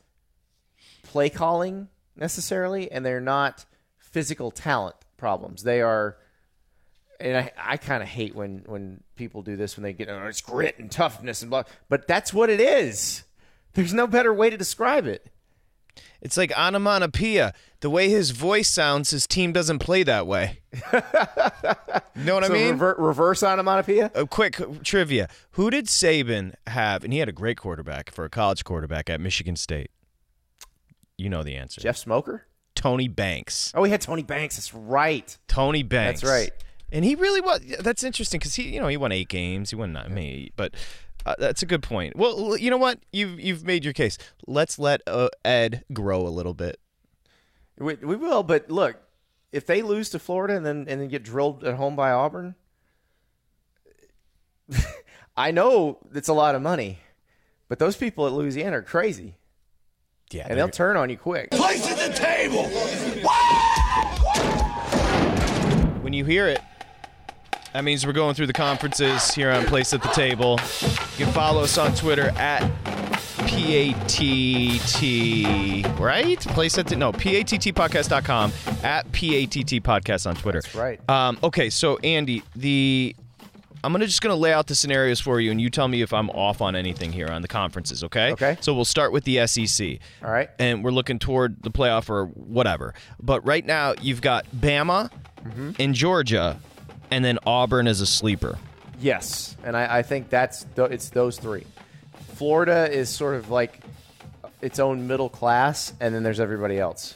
[1.02, 3.66] play calling necessarily, and they're not
[3.98, 5.64] physical talent problems.
[5.64, 6.18] They are,
[7.20, 10.28] and I, I kind of hate when when people do this when they get oh,
[10.28, 11.64] it's grit and toughness and blah.
[11.90, 13.24] But that's what it is.
[13.74, 15.26] There's no better way to describe it.
[16.22, 17.54] It's like onomatopoeia.
[17.84, 20.60] The way his voice sounds, his team doesn't play that way.
[20.74, 20.80] You
[22.24, 22.70] know what So I mean?
[22.72, 24.10] rever- reverse onomatopoeia.
[24.16, 27.04] A quick trivia: Who did Saban have?
[27.04, 29.92] And he had a great quarterback for a college quarterback at Michigan State.
[31.18, 31.82] You know the answer.
[31.82, 32.46] Jeff Smoker.
[32.74, 33.74] Tony Banks.
[33.76, 34.56] Oh, we had Tony Banks.
[34.56, 35.38] That's right.
[35.50, 36.22] Tony Banks.
[36.22, 36.52] That's right.
[36.90, 37.60] And he really was.
[37.82, 39.72] That's interesting because he, you know, he won eight games.
[39.72, 40.74] He won not me, but
[41.26, 42.16] uh, that's a good point.
[42.16, 43.00] Well, you know what?
[43.12, 44.18] You've you've made your case.
[44.48, 46.80] Let's let uh, Ed grow a little bit.
[47.78, 48.98] We, we will, but look,
[49.52, 52.56] if they lose to Florida and then and then get drilled at home by Auburn,
[55.38, 57.00] I know it's a lot of money,
[57.68, 59.36] but those people at Louisiana are crazy,
[60.32, 61.52] Yeah, and they'll turn on you quick.
[61.52, 62.64] Place at the table.
[66.02, 66.60] when you hear it,
[67.74, 70.60] that means we're going through the conferences here on Place at the Table.
[71.18, 72.62] You can follow us on Twitter at
[73.54, 76.40] PATT, right?
[76.40, 78.52] Place at no, PATTpodcast.com,
[78.84, 80.62] at PATT Podcast on Twitter.
[80.62, 81.10] That's right.
[81.10, 83.16] Um, okay, so Andy, the
[83.84, 86.14] I'm gonna just gonna lay out the scenarios for you, and you tell me if
[86.14, 88.04] I'm off on anything here on the conferences.
[88.06, 88.32] Okay.
[88.32, 88.58] Okay.
[88.62, 90.00] So we'll start with the SEC.
[90.24, 90.50] All right.
[90.58, 92.94] And we're looking toward the playoff or whatever.
[93.22, 95.12] But right now you've got Bama
[95.78, 96.60] and Georgia,
[97.12, 98.58] and then Auburn as a sleeper.
[99.00, 101.66] Yes, and I, I think that's th- it's those three.
[102.44, 103.80] Florida is sort of like
[104.62, 107.16] its own middle class, and then there's everybody else.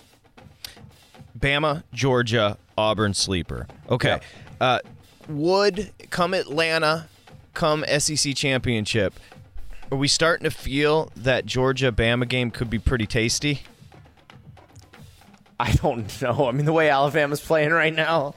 [1.37, 3.67] Bama, Georgia, Auburn sleeper.
[3.89, 4.21] Okay.
[4.61, 4.79] Uh,
[5.27, 7.09] would come Atlanta,
[7.53, 9.19] come SEC championship.
[9.91, 13.63] Are we starting to feel that Georgia Bama game could be pretty tasty?
[15.59, 16.47] I don't know.
[16.47, 18.35] I mean, the way Alabama's playing right now,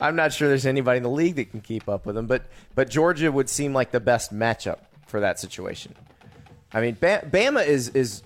[0.00, 2.26] I'm not sure there's anybody in the league that can keep up with them.
[2.26, 5.94] But but Georgia would seem like the best matchup for that situation.
[6.72, 8.22] I mean, ba- Bama is is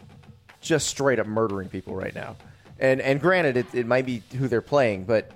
[0.60, 2.36] just straight up murdering people right now.
[2.78, 5.30] And and granted, it, it might be who they're playing, but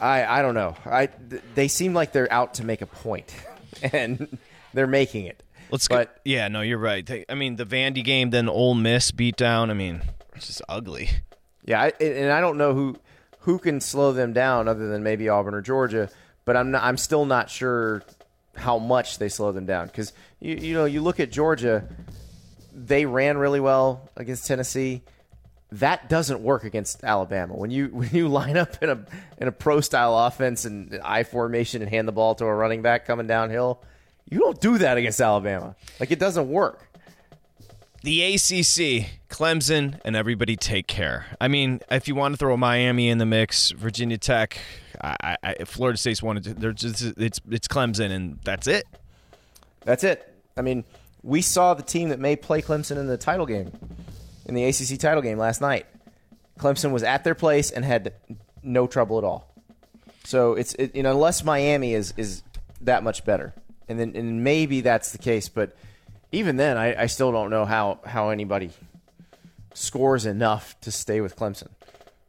[0.00, 0.76] I I don't know.
[0.84, 3.34] I th- they seem like they're out to make a point,
[3.92, 4.38] and
[4.74, 5.42] they're making it.
[5.70, 6.04] Let's go.
[6.24, 7.04] Yeah, no, you're right.
[7.06, 9.70] They- I mean, the Vandy game, then Ole Miss beat down.
[9.70, 10.02] I mean,
[10.34, 11.08] it's just ugly.
[11.64, 12.96] Yeah, I, and I don't know who
[13.40, 16.10] who can slow them down other than maybe Auburn or Georgia,
[16.44, 18.02] but I'm not, I'm still not sure
[18.54, 21.88] how much they slow them down because you you know you look at Georgia,
[22.74, 25.02] they ran really well against Tennessee.
[25.72, 27.54] That doesn't work against Alabama.
[27.54, 29.04] When you when you line up in a
[29.38, 32.82] in a pro style offense and I formation and hand the ball to a running
[32.82, 33.82] back coming downhill,
[34.28, 35.76] you don't do that against Alabama.
[35.98, 36.88] Like it doesn't work.
[38.04, 41.26] The ACC, Clemson, and everybody take care.
[41.40, 44.58] I mean, if you want to throw Miami in the mix, Virginia Tech,
[45.02, 46.54] I, I, Florida State's wanted to.
[46.54, 48.84] They're just it's it's Clemson, and that's it.
[49.84, 50.32] That's it.
[50.56, 50.84] I mean,
[51.22, 53.72] we saw the team that may play Clemson in the title game,
[54.46, 55.86] in the ACC title game last night.
[56.58, 58.12] Clemson was at their place and had
[58.62, 59.52] no trouble at all.
[60.24, 62.42] So it's it, you know unless Miami is is
[62.82, 63.52] that much better,
[63.88, 65.76] and then and maybe that's the case, but
[66.32, 68.70] even then, I, I still don't know how how anybody
[69.74, 71.68] scores enough to stay with Clemson.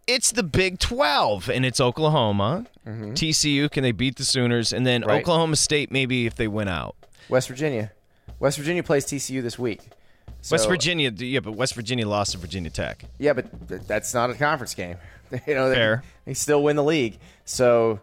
[0.07, 3.69] It's the Big Twelve, and it's Oklahoma, TCU.
[3.71, 4.73] Can they beat the Sooners?
[4.73, 5.09] And then Mm-hmm.
[5.09, 5.21] Right.
[5.21, 6.95] Oklahoma State, maybe if they win out.
[7.29, 7.91] West Virginia,
[8.39, 9.81] West Virginia plays TCU this week.
[10.51, 13.05] West Virginia, yeah, but West Virginia lost to Virginia Tech.
[13.17, 14.97] Yeah, but th- that's not a conference game.
[15.47, 16.03] you know, they, Fair.
[16.25, 17.17] they still win the league.
[17.45, 18.01] So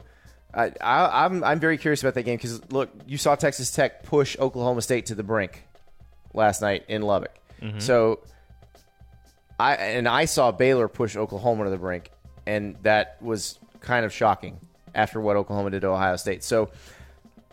[0.54, 4.04] I, I, I'm I'm very curious about that game because look, you saw Texas Tech
[4.04, 5.64] push Oklahoma State to the brink
[6.32, 7.34] last night in Lubbock.
[7.78, 8.20] So
[9.60, 12.10] I and I saw Baylor push Oklahoma to the brink,
[12.46, 14.58] and that was kind of shocking
[14.94, 16.44] after what Oklahoma did to Ohio State.
[16.44, 16.70] So.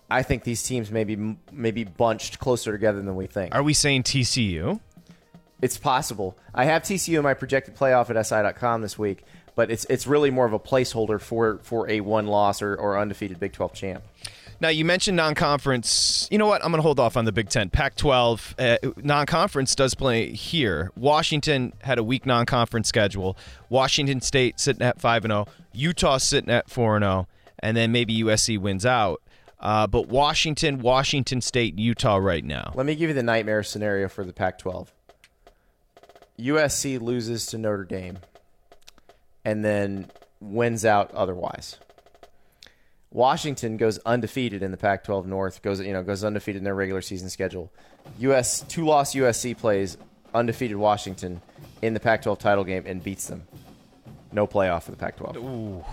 [0.10, 3.53] I think these teams may be maybe bunched closer together than we think.
[3.53, 4.80] Are we saying TCU?
[5.62, 6.38] It's possible.
[6.53, 9.24] I have TCU in my projected playoff at SI.com this week,
[9.55, 12.97] but it's it's really more of a placeholder for for a one loss or, or
[12.97, 14.03] undefeated Big 12 champ.
[14.60, 16.28] Now you mentioned non-conference.
[16.32, 16.64] You know what?
[16.64, 17.70] I'm going to hold off on the Big Ten.
[17.70, 20.91] Pac-12 uh, non-conference does play here.
[20.95, 23.38] Washington had a weak non-conference schedule.
[23.70, 25.47] Washington State sitting at five and zero.
[25.74, 27.28] Utah sitting at four and zero,
[27.60, 29.22] and then maybe USC wins out.
[29.60, 32.72] Uh, but Washington, Washington State, Utah right now.
[32.76, 34.93] Let me give you the nightmare scenario for the Pac 12.
[36.39, 38.20] USC loses to Notre Dame
[39.43, 41.78] and then wins out otherwise.
[43.12, 46.76] Washington goes undefeated in the Pac 12 North, goes you know, goes undefeated in their
[46.76, 47.72] regular season schedule.
[48.20, 49.97] US two loss USC plays
[50.34, 51.41] undefeated Washington
[51.82, 53.43] in the Pac 12 title game and beats them.
[54.32, 55.84] No playoff for the Pac 12.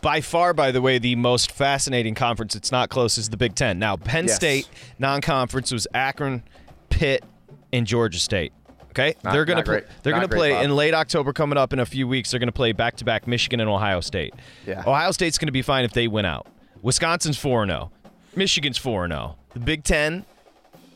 [0.00, 2.54] by far, by the way, the most fascinating conference.
[2.54, 3.78] It's not close is the Big Ten.
[3.78, 4.36] Now, Penn Yes.
[4.36, 4.68] State
[4.98, 6.42] non-conference was Akron,
[6.88, 7.24] Pitt,
[7.72, 8.52] and Georgia State.
[8.98, 10.64] Okay, Not- they're gonna pl- they're Not gonna great, play Bob.
[10.64, 12.30] in late October coming up in a few weeks.
[12.30, 14.32] They're gonna play back to back Michigan and Ohio State.
[14.66, 14.80] Yeah.
[14.86, 16.46] Ohio State's gonna be fine if they win out.
[16.80, 17.90] Wisconsin's four zero,
[18.34, 19.36] Michigan's four zero.
[19.52, 20.24] The Big Ten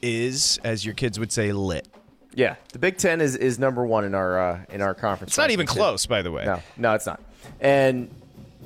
[0.01, 1.87] is, as your kids would say, lit.
[2.35, 5.33] Yeah, the Big Ten is, is number one in our uh, in our conference.
[5.33, 6.45] It's not even close, by the way.
[6.47, 7.21] No, no, it's not.
[7.61, 8.09] And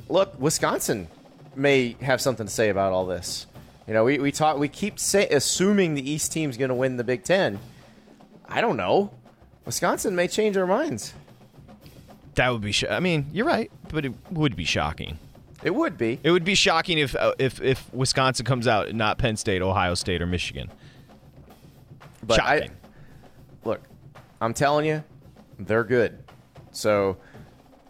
[0.08, 1.08] look, Wisconsin
[1.56, 3.46] may have something to say about all this.
[3.88, 6.98] You know, we we talk we keep say, assuming the East team's going to win
[6.98, 7.58] the Big Ten.
[8.46, 9.10] I don't know.
[9.66, 11.14] Wisconsin may change their minds.
[12.34, 12.72] That would be.
[12.72, 15.18] Sh- I mean, you're right, but it would be shocking.
[15.62, 16.20] It would be.
[16.22, 19.94] It would be shocking if uh, if if Wisconsin comes out, not Penn State, Ohio
[19.94, 20.70] State, or Michigan.
[22.22, 22.68] But I,
[23.64, 23.80] look,
[24.40, 25.04] I'm telling you,
[25.58, 26.22] they're good.
[26.72, 27.18] So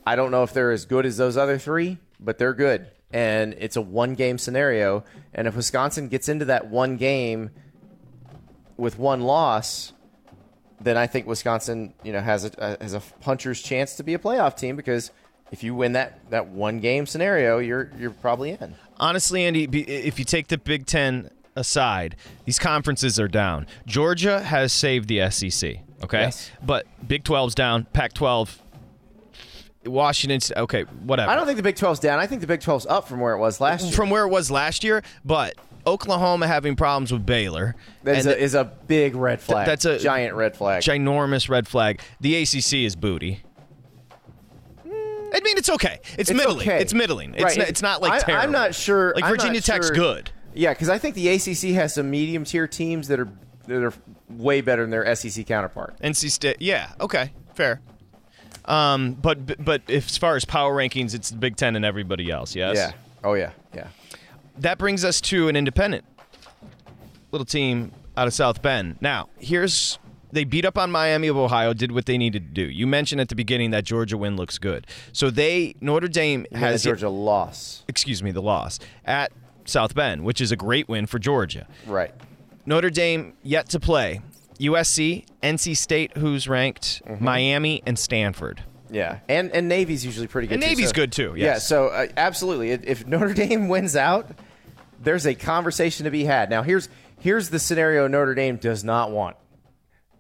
[0.07, 2.89] I don't know if they're as good as those other three, but they're good.
[3.13, 5.05] And it's a one game scenario.
[5.33, 7.51] And if Wisconsin gets into that one game
[8.77, 9.93] with one loss,
[10.81, 14.19] then I think Wisconsin, you know, has a has a puncher's chance to be a
[14.19, 15.11] playoff team because
[15.51, 18.75] if you win that, that one game scenario, you're you're probably in.
[18.99, 23.67] Honestly, Andy, if you take the Big Ten aside, these conferences are down.
[23.87, 26.21] Georgia has saved the SEC, okay?
[26.23, 26.51] Yes.
[26.65, 28.61] But Big 12's down, Pac 12,
[29.87, 31.31] Washington, okay, whatever.
[31.31, 32.19] I don't think the Big 12's down.
[32.19, 33.93] I think the Big 12's up from where it was last year.
[33.93, 35.55] From where it was last year, but
[35.87, 37.75] Oklahoma having problems with Baylor.
[38.05, 39.67] That is a, is a big red flag.
[39.67, 40.83] that's a giant red flag.
[40.83, 42.01] ginormous red flag.
[42.21, 43.43] The ACC is booty.
[44.87, 45.99] I mean, it's okay.
[46.17, 46.69] It's, It's middling.
[46.69, 46.81] okay.
[46.81, 47.35] It's middling.
[47.35, 47.59] It's, Right.
[47.59, 50.31] not, it's not like I- I'm not sure- Like Virginia Tech's sure- good.
[50.55, 53.29] yeah, because I think the ACC has some medium tier teams that are
[53.67, 53.95] that are
[54.29, 55.97] way better than their SEC counterpart.
[56.03, 56.59] NC State.
[56.61, 56.91] Yeah.
[57.01, 57.33] Okay.
[57.55, 57.81] Fair.
[58.67, 62.31] Um, but but if, as far as power rankings, it's the Big Ten and everybody
[62.31, 62.55] else.
[62.55, 62.77] Yes.
[62.77, 62.93] Yeah.
[63.25, 63.51] Oh yeah.
[63.75, 63.89] Yeah.
[64.59, 66.05] That brings us to an independent
[67.33, 68.97] little team out of South Bend.
[69.01, 69.99] Now, here's
[70.33, 72.69] they beat up on Miami of Ohio, did what they needed to do.
[72.71, 74.87] You mentioned at the beginning that Georgia win looks good.
[75.13, 77.85] So they Notre Dame Has has Georgia loss.
[77.89, 79.33] excuse me, the loss at
[79.65, 81.67] South Bend, which is a great win for Georgia.
[81.87, 82.13] Right.
[82.67, 84.21] Notre Dame yet to play.
[84.61, 87.25] USC, NC State, who's ranked, Mm-hmm.
[87.25, 88.63] Miami, and Stanford.
[88.91, 89.19] Yeah.
[89.29, 90.55] And and Navy's usually pretty good.
[90.55, 91.59] And too, Navy's so- good, too, Yeah.
[91.59, 94.29] So uh, absolutely, if, if Notre Dame wins out,
[95.05, 96.51] there's a conversation to be had.
[96.51, 96.89] Now here's
[97.21, 99.37] here's the scenario Notre Dame does not want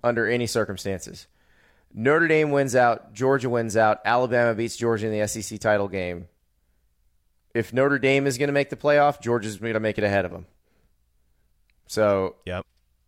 [0.02, 1.26] under any circumstances.
[1.92, 6.26] Notre Dame wins out, Georgia wins out, Alabama beats Georgia in the SEC title game.
[7.54, 10.24] If Notre Dame is going to make the playoff, Georgia's going to make it ahead
[10.24, 10.46] of them.
[11.86, 12.66] So Yep.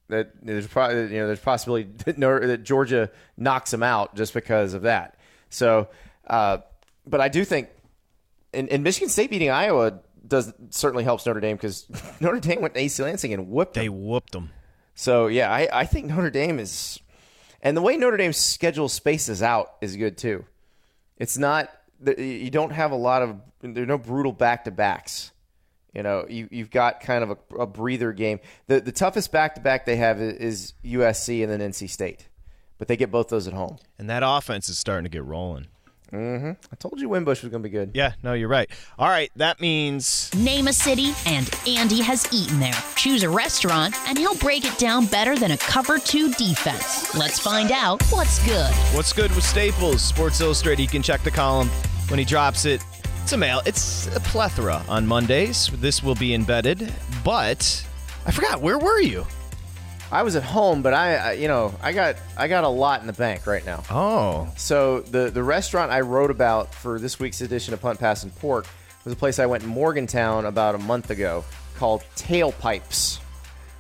[0.08, 4.34] that there's probably you know there's possibility that, Nor- that Georgia knocks them out just
[4.34, 5.18] because of that.
[5.48, 5.88] So,
[6.26, 6.58] uh,
[7.06, 7.68] but I do think,
[8.52, 11.86] and, and Michigan State beating Iowa does certainly helps Notre Dame because
[12.20, 14.04] Notre Dame went to East Lansing and whooped They them.
[14.04, 14.50] whooped them.
[14.94, 17.00] So yeah, I, I think Notre Dame is,
[17.62, 20.44] and the way Notre Dame's schedule spaces out is good too.
[21.18, 21.70] It's not
[22.18, 25.32] you don't have a lot of there are no brutal back to backs.
[25.94, 28.40] You know, you you've got kind of a, a breather game.
[28.66, 32.28] The the toughest back to back they have is, is USC and then NC State,
[32.76, 33.78] but they get both those at home.
[33.98, 35.68] And that offense is starting to get rolling.
[36.12, 36.50] Mm-hmm.
[36.72, 37.90] I told you Wimbush was going to be good.
[37.94, 38.70] Yeah, no, you're right.
[38.98, 42.74] All right, that means Name a city, and Andy has eaten there.
[42.94, 47.14] Choose a restaurant, and he'll break it down better than a cover two defense.
[47.16, 48.70] Let's find out what's good.
[48.94, 50.82] what's good with Staples Sports Illustrated.
[50.82, 51.68] You can check the column
[52.08, 52.84] when he drops it.
[53.22, 53.60] It's a mail.
[53.66, 55.68] It's a plethora on Mondays.
[55.80, 56.92] This will be embedded,
[57.24, 57.84] but
[58.24, 58.60] I forgot.
[58.62, 59.26] Where were you?
[60.10, 63.00] I was at home, but I, I you know I got I got a lot
[63.00, 63.82] in the bank right now.
[63.90, 68.22] Oh, So the the restaurant I wrote about for this week's edition of Punt, Pass,
[68.22, 68.66] and Pork
[69.04, 71.44] was a place I went in Morgantown about a month ago
[71.76, 73.18] called Tailpipes,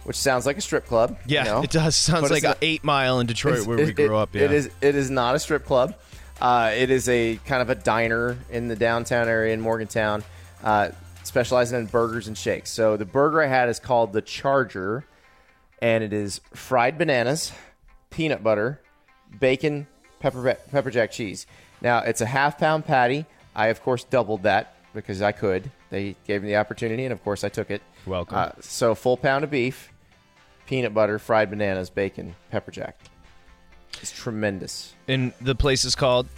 [0.04, 1.16] which sounds like a strip club.
[1.26, 1.96] you yeah, know, it does.
[1.96, 4.34] Sounds like an eight mile in Detroit where we grew it- up.
[4.34, 4.42] Yeah.
[4.42, 5.94] It is it is not a strip club.
[6.40, 10.22] Uh, it is a kind of a diner in the downtown area in Morgantown,
[10.62, 10.90] uh,
[11.22, 12.70] specializing in burgers and shakes.
[12.70, 15.04] So the burger I had is called the Charger,
[15.80, 17.52] and it is fried bananas,
[18.10, 18.80] peanut butter,
[19.38, 19.86] bacon,
[20.20, 21.46] pepper pepper jack cheese.
[21.80, 23.26] Now it's a half pound patty.
[23.54, 25.70] I of course doubled that because I could.
[25.90, 27.82] They gave me the opportunity, and of course I took it.
[28.06, 28.38] Welcome.
[28.38, 29.92] Uh, so full pound of beef,
[30.66, 32.98] peanut butter, fried bananas, bacon, pepper jack.
[34.02, 34.94] It's tremendous.
[35.08, 36.28] and the place is called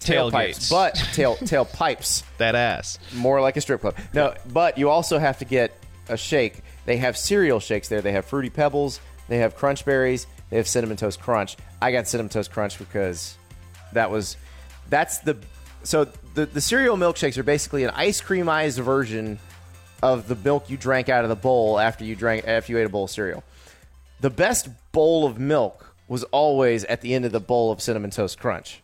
[0.00, 0.30] Tailgates.
[0.30, 2.98] Tailpipes, but tail tail pipes, that ass.
[3.14, 3.96] more like a strip club.
[4.12, 5.72] No, but you also have to get
[6.08, 6.60] a shake.
[6.88, 8.00] They have cereal shakes there.
[8.00, 8.98] They have fruity pebbles.
[9.28, 10.26] They have crunch berries.
[10.48, 11.58] They have cinnamon toast crunch.
[11.82, 13.36] I got cinnamon toast crunch because
[13.92, 14.38] that was
[14.88, 15.36] that's the
[15.82, 19.38] so the the cereal milkshakes are basically an ice creamized version
[20.02, 22.86] of the milk you drank out of the bowl after you drank after you ate
[22.86, 23.44] a bowl of cereal.
[24.22, 28.08] The best bowl of milk was always at the end of the bowl of cinnamon
[28.12, 28.80] toast crunch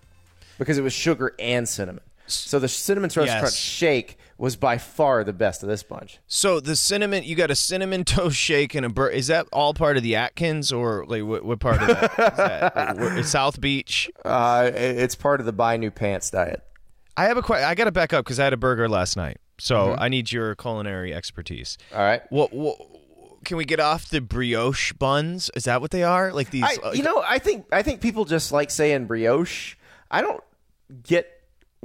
[0.59, 2.03] because it was sugar and cinnamon.
[2.27, 3.41] So the cinnamon toast Yes.
[3.41, 6.19] crunch shake was by far the best of this bunch.
[6.27, 9.75] So the cinnamon, you got a cinnamon toast shake and a bur- Is that all
[9.75, 12.03] part of the Atkins or like what, what part of that?
[12.05, 14.11] Is that like, South Beach?
[14.25, 16.63] Uh, it's part of the buy new pants diet.
[17.17, 17.69] I have a question.
[17.69, 19.39] I got to back up because I had a burger last night.
[19.59, 21.79] So I need your culinary expertise.
[21.93, 22.23] All right.
[22.31, 22.77] What, what
[23.45, 25.49] can we get off the brioche buns?
[25.55, 26.33] Is that what they are?
[26.33, 26.65] Like these?
[26.65, 29.77] I, like- you know, I think I think people just like saying brioche.
[30.11, 30.43] I don't
[31.05, 31.31] get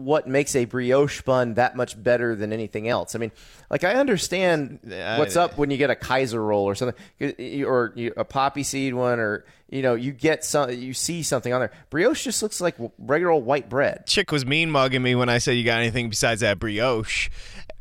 [0.06, 3.16] what makes a brioche bun that much better than anything else.
[3.16, 3.32] I mean,
[3.70, 8.26] like I understand what's up when you get a Kaiser roll or something, or a
[8.26, 11.72] poppy seed one, or you know, you get some, you see something on there.
[11.90, 14.06] Brioche just looks like regular old white bread.
[14.08, 17.30] chick was mean mugging me when I said you got anything besides that brioche.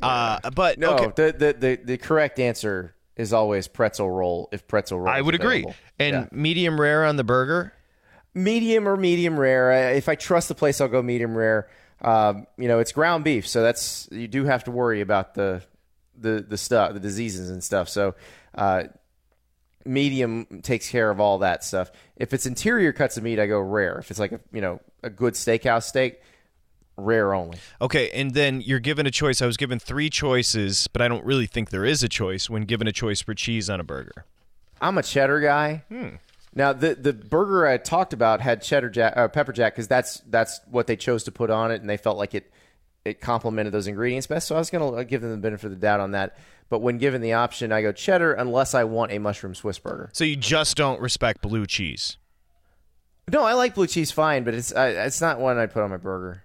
[0.02, 1.12] Uh, but No, okay.
[1.16, 4.48] the, the the the correct answer is always pretzel roll.
[4.52, 5.64] If pretzel roll, I would agree.
[5.98, 6.26] And Yeah.
[6.30, 7.72] medium rare on the burger.
[8.34, 9.92] medium or medium rare.
[9.94, 11.68] If I trust the place, I'll go medium rare.
[12.01, 15.62] Um, you know, it's ground beef, so that's you do have to worry about the
[16.16, 17.88] the the stuff, the diseases and stuff.
[17.88, 18.14] So,
[18.55, 18.84] uh,
[19.84, 21.90] medium takes care of all that stuff.
[22.16, 23.99] If it's interior cuts of meat, I go rare.
[23.99, 26.20] If it's like a you know a good steakhouse steak,
[26.96, 27.59] rare only.
[27.80, 29.42] Okay, and then you're given a choice.
[29.42, 32.62] I was given three choices, but I don't really think there is a choice when
[32.62, 34.24] given a choice for cheese on a burger.
[34.80, 35.82] I'm a cheddar guy.
[36.55, 40.20] Now the the burger I talked about had cheddar jack, uh, pepper jack because that's
[40.28, 42.51] that's what they chose to put on it, and they felt like it
[43.05, 44.49] it complemented those ingredients best.
[44.49, 46.36] So I was going to give them the benefit of the doubt on that.
[46.68, 50.11] But when given the option, I go cheddar unless I want a mushroom Swiss burger.
[50.12, 52.18] So you just don't respect blue cheese.
[53.30, 55.90] No, I like blue cheese fine, but it's I, it's not one I put on
[55.90, 56.42] my burger.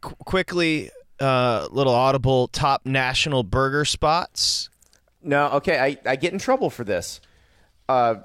[0.00, 0.90] Qu- quickly,
[1.20, 4.68] uh, little audible top national burger spots.
[5.22, 7.20] No, okay, I, I get in trouble for this.
[7.88, 8.16] Uh,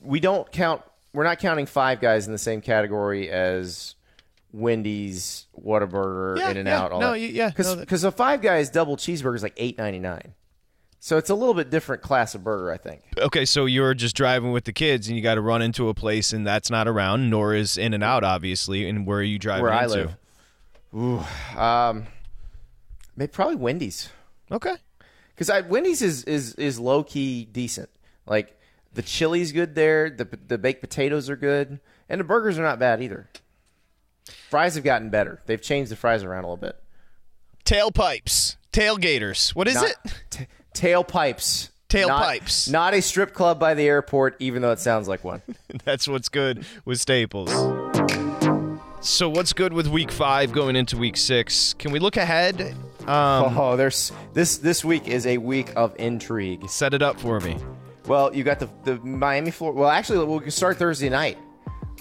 [0.00, 0.82] we don't count.
[1.12, 3.94] We're not counting Five Guys in the same category as
[4.52, 6.92] Wendy's, Whataburger, Yeah, In and yeah, Out.
[6.92, 7.20] All no, that.
[7.20, 10.34] yeah, because no, that- a Five Guys double cheeseburger is like eight ninety nine.
[11.02, 13.02] So it's a little bit different class of burger, I think.
[13.16, 15.94] Okay, so you're just driving with the kids and you got to run into a
[15.94, 18.86] place and that's not around, nor is In and Out, obviously.
[18.86, 19.94] And where are you driving Where I into?
[19.96, 20.16] live.
[20.94, 22.06] Ooh, um,
[23.16, 24.10] maybe probably Wendy's.
[24.52, 24.74] Okay.
[25.34, 27.88] because I Wendy's is is is low key decent.
[28.26, 28.59] Like
[28.92, 32.78] the chili's good there, the the baked potatoes are good, and the burgers are not
[32.78, 33.28] bad either.
[34.48, 35.40] Fries have gotten better.
[35.46, 36.76] They've changed the fries around a little bit.
[37.64, 38.56] Tailpipes.
[38.72, 39.54] Tailgaters.
[39.54, 39.96] What is Not- it?
[40.30, 41.70] T- tailpipes.
[41.88, 42.70] Tailpipes.
[42.70, 45.42] Not, not a strip club by the airport, even though it sounds like one.
[45.84, 47.50] That's what's good with Staples.
[49.00, 51.74] So what's good with week five going into week six?
[51.74, 52.60] Can we look ahead?
[53.06, 56.68] Um, oh, there's this this week is a week of intrigue.
[56.68, 57.56] set it up for me.
[58.10, 59.78] Well, you got the the Miami, Florida.
[59.78, 61.38] Well, actually, we'll start Thursday night.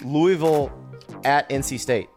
[0.04, 0.72] Louisville
[1.24, 2.10] at NC State.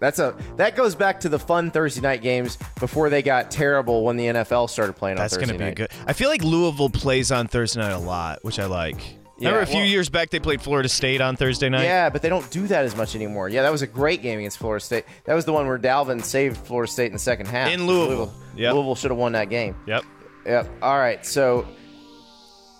[0.00, 4.04] That's a that goes back to the fun Thursday night games before they got terrible
[4.04, 5.76] when the NFL started playing That's going to be night.
[5.76, 5.90] good.
[6.06, 8.96] I feel like Louisville plays on Thursday night a lot, which I like.
[9.38, 11.84] Remember a few well- years back they played Florida State on Thursday night?
[11.84, 13.50] Yeah, but they don't do that as much anymore.
[13.50, 15.04] Yeah, that was a great game against Florida State.
[15.24, 17.68] That was the one where Dalvin saved Florida State in the second half.
[17.70, 18.16] In Louisville.
[18.16, 18.72] Louisville, Yep.
[18.72, 19.76] Louisville should have won that game.
[19.86, 20.04] Yep.
[20.46, 20.68] Yep.
[20.80, 21.24] All right.
[21.26, 21.66] So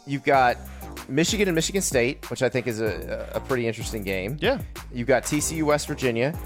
[0.07, 0.57] you've got
[1.09, 4.39] Michigan and Michigan State, which I think is a, a pretty interesting game.
[4.41, 4.61] Yeah.
[4.93, 6.37] You've got TCU West Virginia.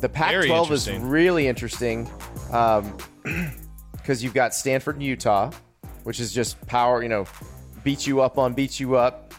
[0.00, 2.08] The Pac-12 is really interesting
[2.52, 2.96] um,
[3.92, 5.50] because you've got Stanford and Utah,
[6.04, 7.02] which is just power.
[7.02, 7.26] You know,
[7.82, 9.34] beat you up on beat you up.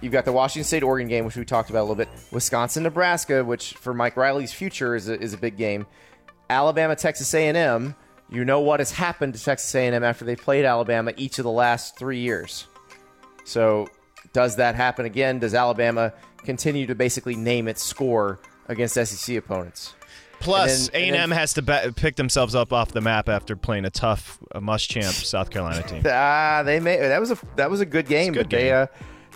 [0.00, 2.08] You've got the Washington State Oregon game, which we talked about a little bit.
[2.30, 5.86] Wisconsin Nebraska, which for Mike Riley's future is a, is a big game.
[6.48, 7.94] Alabama Texas A&M.
[8.30, 11.50] You know what has happened to Texas A&M after they played Alabama each of the
[11.50, 12.66] last three years.
[13.44, 13.88] So,
[14.32, 15.38] does that happen again?
[15.38, 16.12] Does Alabama
[16.44, 19.94] continue to basically name its score against SEC opponents?
[20.40, 23.56] Plus, then- and A&M then- has to ba- pick themselves up off the map after
[23.56, 26.02] playing a tough, uh, Muschamp South Carolina team.
[26.06, 28.74] Ah, they may that was a that was a good game, good but they game.
[28.74, 28.86] uh,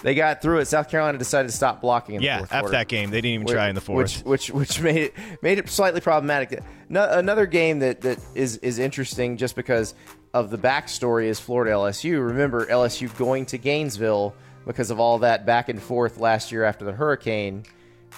[0.03, 0.67] they got through it.
[0.67, 2.17] South Carolina decided to stop blocking.
[2.17, 4.25] In the yeah, fourth after that game, they didn't even try in the fourth.
[4.25, 6.63] which which which made it made it slightly problematic.
[6.89, 9.95] No, another game that that is is interesting just because
[10.35, 12.25] of the backstory is Florida LSU.
[12.27, 14.35] Remember LSU going to Gainesville
[14.67, 17.65] because of all that back and forth last year after the hurricane,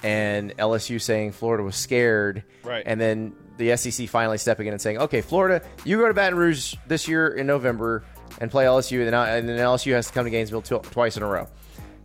[0.03, 2.83] and LSU saying Florida was scared, Right.
[2.87, 6.39] And then the SEC finally stepping in and saying, "Okay, Florida, you go to Baton
[6.39, 8.05] Rouge this year in November
[8.41, 11.27] and play LSU, and then, LSU has to come to Gainesville tw- twice in a
[11.27, 11.47] row."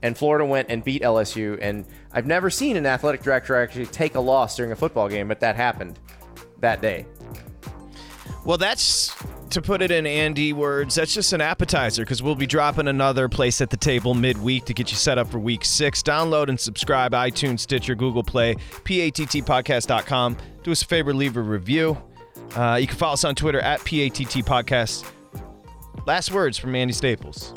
[0.01, 4.15] And Florida went and beat LSU, and I've never seen an athletic director actually take
[4.15, 5.99] a loss during a football game, but that happened
[6.59, 7.05] that day.
[8.45, 9.13] Well, that's
[9.49, 10.95] to put it in Andy words.
[10.95, 14.73] That's just an appetizer because we'll be dropping another place at the table midweek to
[14.73, 16.01] get you set up for week six.
[16.01, 20.37] Download and subscribe iTunes, Stitcher, Google Play, pattpodcast.com.
[20.63, 21.97] Do us a favor, leave a review.
[22.55, 25.09] Uh, you can follow us on Twitter at PATT Podcast.
[26.05, 27.53] Last words from Andy Staples.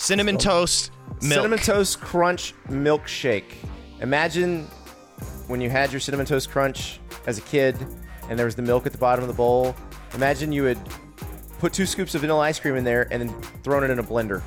[0.00, 1.22] Cinnamon toast, milk.
[1.22, 3.52] Cinnamon Toast Crunch milkshake.
[4.00, 4.64] Imagine
[5.46, 7.76] when you had your Cinnamon Toast Crunch as a kid,
[8.30, 9.76] and there was the milk at the bottom of the bowl.
[10.14, 10.78] Imagine you had
[11.58, 14.02] put two scoops of vanilla ice cream in there and then thrown it in a
[14.02, 14.40] blender.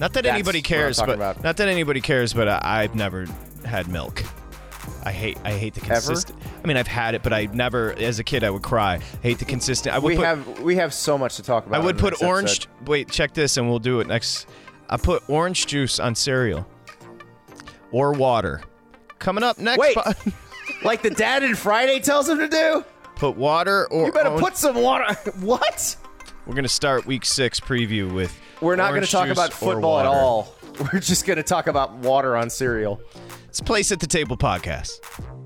[0.00, 1.44] Not that That's anybody cares, but about.
[1.44, 3.26] not that anybody cares, but I, I've never
[3.64, 4.24] had milk.
[5.04, 6.38] I hate I hate the consistent.
[6.62, 7.92] I mean, I've had it, but I never.
[7.94, 8.94] As a kid, I would cry.
[8.96, 9.94] I hate the consistent.
[9.94, 11.80] I would We put, have we have so much to talk about.
[11.80, 12.66] I would put orange.
[12.66, 12.88] episode.
[12.88, 14.46] Wait, check this, and we'll do it next.
[14.88, 16.66] I put orange juice on cereal
[17.92, 18.62] or water.
[19.18, 19.78] Coming up next.
[19.78, 19.96] Wait.
[19.96, 20.12] po-
[20.84, 22.84] like the dad in Friday tells him to do.
[23.16, 25.14] put water or You better orange- put some water.
[25.40, 25.96] what?
[26.46, 28.38] We're gonna start week six preview with.
[28.60, 30.54] We're not gonna talk about football at all.
[30.92, 33.02] We're just going to talk about water on cereal.
[33.50, 35.39] It's Place at the Table podcast.